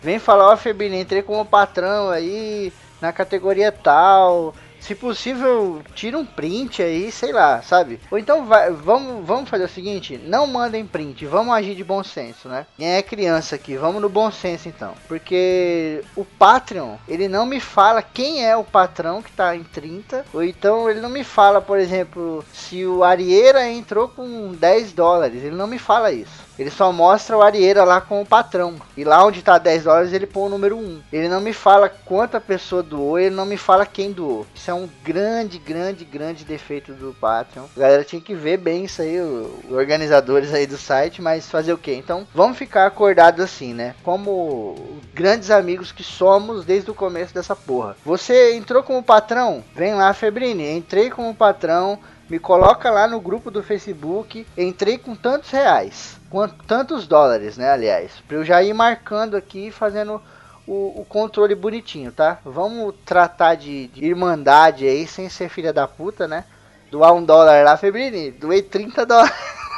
Vem 0.00 0.18
falar, 0.18 0.48
ó, 0.48 0.54
oh, 0.54 0.82
entrei 0.82 1.22
como 1.22 1.44
patrão 1.44 2.10
aí 2.10 2.72
na 3.00 3.12
categoria 3.12 3.70
tal, 3.70 4.52
se 4.82 4.94
possível, 4.94 5.80
tira 5.94 6.18
um 6.18 6.24
print 6.24 6.82
aí, 6.82 7.10
sei 7.12 7.32
lá, 7.32 7.62
sabe? 7.62 8.00
Ou 8.10 8.18
então 8.18 8.44
vai, 8.44 8.70
vamos, 8.70 9.24
vamos 9.24 9.48
fazer 9.48 9.64
o 9.64 9.68
seguinte, 9.68 10.20
não 10.24 10.46
mandem 10.46 10.84
print, 10.84 11.24
vamos 11.24 11.54
agir 11.54 11.74
de 11.74 11.84
bom 11.84 12.02
senso, 12.02 12.48
né? 12.48 12.66
Quem 12.76 12.88
é 12.88 13.02
criança 13.02 13.54
aqui, 13.54 13.76
vamos 13.76 14.02
no 14.02 14.08
bom 14.08 14.30
senso 14.30 14.68
então. 14.68 14.94
Porque 15.06 16.02
o 16.16 16.24
Patreon, 16.24 16.96
ele 17.06 17.28
não 17.28 17.46
me 17.46 17.60
fala 17.60 18.02
quem 18.02 18.44
é 18.44 18.56
o 18.56 18.64
patrão 18.64 19.22
que 19.22 19.30
tá 19.30 19.54
em 19.54 19.62
30, 19.62 20.26
ou 20.34 20.42
então 20.42 20.90
ele 20.90 21.00
não 21.00 21.08
me 21.08 21.22
fala, 21.22 21.60
por 21.60 21.78
exemplo, 21.78 22.44
se 22.52 22.84
o 22.84 23.04
Arieira 23.04 23.68
entrou 23.68 24.08
com 24.08 24.52
10 24.52 24.92
dólares, 24.92 25.44
ele 25.44 25.54
não 25.54 25.66
me 25.66 25.78
fala 25.78 26.10
isso. 26.10 26.51
Ele 26.62 26.70
só 26.70 26.92
mostra 26.92 27.36
o 27.36 27.42
Arieira 27.42 27.82
lá 27.82 28.00
com 28.00 28.22
o 28.22 28.26
patrão. 28.26 28.76
E 28.96 29.02
lá 29.02 29.24
onde 29.24 29.42
tá 29.42 29.58
10 29.58 29.82
dólares 29.82 30.12
ele 30.12 30.26
põe 30.26 30.46
o 30.46 30.48
número 30.48 30.78
1. 30.78 31.02
Ele 31.12 31.28
não 31.28 31.40
me 31.40 31.52
fala 31.52 31.88
quanta 31.88 32.40
pessoa 32.40 32.84
doou, 32.84 33.18
ele 33.18 33.34
não 33.34 33.44
me 33.44 33.56
fala 33.56 33.84
quem 33.84 34.12
doou. 34.12 34.46
Isso 34.54 34.70
é 34.70 34.74
um 34.74 34.88
grande, 35.02 35.58
grande, 35.58 36.04
grande 36.04 36.44
defeito 36.44 36.92
do 36.92 37.12
Patreon. 37.20 37.64
A 37.76 37.80
galera 37.80 38.04
tinha 38.04 38.22
que 38.22 38.34
ver 38.34 38.58
bem 38.58 38.84
isso 38.84 39.02
aí, 39.02 39.20
os 39.20 39.72
organizadores 39.72 40.54
aí 40.54 40.66
do 40.66 40.78
site, 40.78 41.20
mas 41.20 41.50
fazer 41.50 41.72
o 41.72 41.78
que? 41.78 41.92
Então 41.92 42.26
vamos 42.32 42.56
ficar 42.56 42.86
acordados 42.86 43.44
assim, 43.44 43.74
né? 43.74 43.96
Como 44.04 45.00
grandes 45.12 45.50
amigos 45.50 45.90
que 45.90 46.04
somos 46.04 46.64
desde 46.64 46.90
o 46.90 46.94
começo 46.94 47.34
dessa 47.34 47.56
porra. 47.56 47.96
Você 48.04 48.54
entrou 48.54 48.84
como 48.84 49.02
patrão? 49.02 49.64
Vem 49.74 49.94
lá, 49.94 50.14
Febrini. 50.14 50.76
Entrei 50.76 51.10
como 51.10 51.34
patrão 51.34 51.98
me 52.32 52.38
coloca 52.38 52.90
lá 52.90 53.06
no 53.06 53.20
grupo 53.20 53.50
do 53.50 53.62
Facebook. 53.62 54.46
Entrei 54.56 54.96
com 54.96 55.14
tantos 55.14 55.50
reais, 55.50 56.18
com 56.30 56.48
tantos 56.48 57.06
dólares, 57.06 57.58
né? 57.58 57.70
Aliás, 57.70 58.10
para 58.26 58.38
eu 58.38 58.42
já 58.42 58.62
ir 58.62 58.72
marcando 58.72 59.36
aqui, 59.36 59.70
fazendo 59.70 60.18
o, 60.66 61.02
o, 61.02 61.04
controle 61.04 61.54
bonitinho, 61.54 62.10
tá? 62.10 62.38
Vamos 62.42 62.94
tratar 63.04 63.56
de, 63.56 63.88
de, 63.88 64.06
irmandade 64.06 64.86
aí, 64.86 65.06
sem 65.06 65.28
ser 65.28 65.50
filha 65.50 65.74
da 65.74 65.86
puta, 65.86 66.26
né? 66.26 66.46
Doar 66.90 67.12
um 67.12 67.22
dólar 67.22 67.62
lá, 67.64 67.76
Febrini, 67.76 68.30
doei 68.30 68.62
30 68.62 69.04
dólares. 69.04 69.34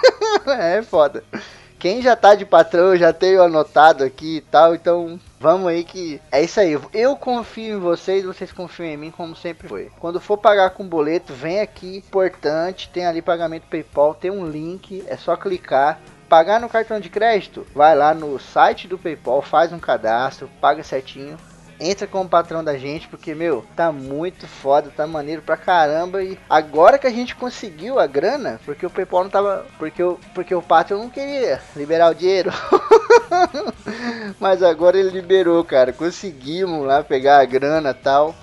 é 0.46 0.80
foda. 0.80 1.24
Quem 1.76 2.00
já 2.00 2.14
tá 2.14 2.36
de 2.36 2.46
patrão, 2.46 2.96
já 2.96 3.12
tenho 3.12 3.42
anotado 3.42 4.04
aqui 4.04 4.36
e 4.36 4.40
tal, 4.42 4.76
então 4.76 5.18
Vamos 5.44 5.66
aí 5.66 5.84
que 5.84 6.22
é 6.32 6.42
isso 6.42 6.58
aí. 6.58 6.80
Eu 6.94 7.14
confio 7.16 7.76
em 7.76 7.78
vocês, 7.78 8.24
vocês 8.24 8.50
confiam 8.50 8.88
em 8.88 8.96
mim 8.96 9.10
como 9.10 9.36
sempre 9.36 9.68
foi. 9.68 9.92
Quando 10.00 10.18
for 10.18 10.38
pagar 10.38 10.70
com 10.70 10.88
boleto, 10.88 11.34
vem 11.34 11.60
aqui, 11.60 11.98
importante, 11.98 12.88
tem 12.88 13.04
ali 13.04 13.20
pagamento 13.20 13.66
PayPal, 13.68 14.14
tem 14.14 14.30
um 14.30 14.46
link, 14.46 15.04
é 15.06 15.18
só 15.18 15.36
clicar. 15.36 16.00
Pagar 16.30 16.58
no 16.58 16.68
cartão 16.70 16.98
de 16.98 17.10
crédito, 17.10 17.66
vai 17.74 17.94
lá 17.94 18.14
no 18.14 18.40
site 18.40 18.88
do 18.88 18.96
PayPal, 18.96 19.42
faz 19.42 19.70
um 19.70 19.78
cadastro, 19.78 20.48
paga 20.62 20.82
certinho 20.82 21.36
entra 21.78 22.06
como 22.06 22.28
patrão 22.28 22.62
da 22.62 22.78
gente, 22.78 23.08
porque, 23.08 23.34
meu, 23.34 23.64
tá 23.74 23.90
muito 23.90 24.46
foda, 24.46 24.92
tá 24.96 25.06
maneiro 25.06 25.42
pra 25.42 25.56
caramba. 25.56 26.22
E 26.22 26.38
agora 26.48 26.98
que 26.98 27.06
a 27.06 27.10
gente 27.10 27.34
conseguiu 27.34 27.98
a 27.98 28.06
grana, 28.06 28.60
porque 28.64 28.86
o 28.86 28.90
PayPal 28.90 29.24
não 29.24 29.30
tava. 29.30 29.66
Porque 29.78 30.02
o, 30.02 30.18
porque 30.34 30.54
o 30.54 30.62
Patreon 30.62 30.98
não 31.00 31.10
queria 31.10 31.60
liberar 31.76 32.10
o 32.10 32.14
dinheiro. 32.14 32.50
Mas 34.38 34.62
agora 34.62 34.98
ele 34.98 35.10
liberou, 35.10 35.64
cara. 35.64 35.92
Conseguimos 35.92 36.86
lá 36.86 37.02
pegar 37.02 37.38
a 37.40 37.44
grana 37.44 37.90
e 37.90 37.94
tal. 37.94 38.34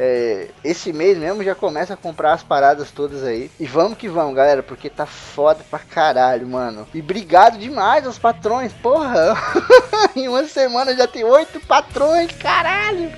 É, 0.00 0.50
esse 0.62 0.92
mês 0.92 1.18
mesmo 1.18 1.42
já 1.42 1.56
começa 1.56 1.94
a 1.94 1.96
comprar 1.96 2.32
as 2.32 2.42
paradas 2.42 2.92
todas 2.92 3.24
aí. 3.24 3.50
E 3.58 3.66
vamos 3.66 3.98
que 3.98 4.08
vamos, 4.08 4.36
galera, 4.36 4.62
porque 4.62 4.88
tá 4.88 5.04
foda 5.04 5.64
pra 5.68 5.80
caralho, 5.80 6.46
mano. 6.46 6.86
E 6.94 7.00
obrigado 7.00 7.58
demais 7.58 8.06
aos 8.06 8.16
patrões, 8.16 8.72
porra. 8.74 9.36
em 10.14 10.28
uma 10.28 10.44
semana 10.44 10.94
já 10.94 11.08
tem 11.08 11.24
oito 11.24 11.58
patrões, 11.66 12.30
caralho. 12.32 13.10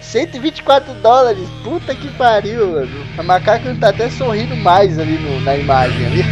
124 0.00 0.94
dólares, 0.94 1.48
puta 1.64 1.92
que 1.94 2.08
pariu, 2.16 2.68
mano. 2.68 3.06
A 3.18 3.22
macaca 3.22 3.76
tá 3.78 3.88
até 3.88 4.08
sorrindo 4.08 4.56
mais 4.56 4.96
ali 4.96 5.18
no, 5.18 5.40
na 5.40 5.56
imagem 5.56 6.06
ali. 6.06 6.22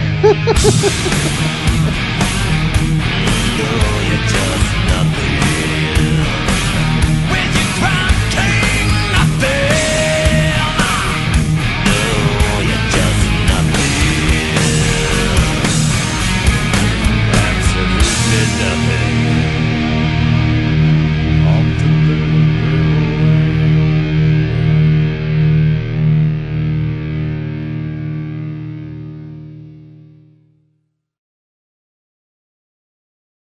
just 4.28 4.75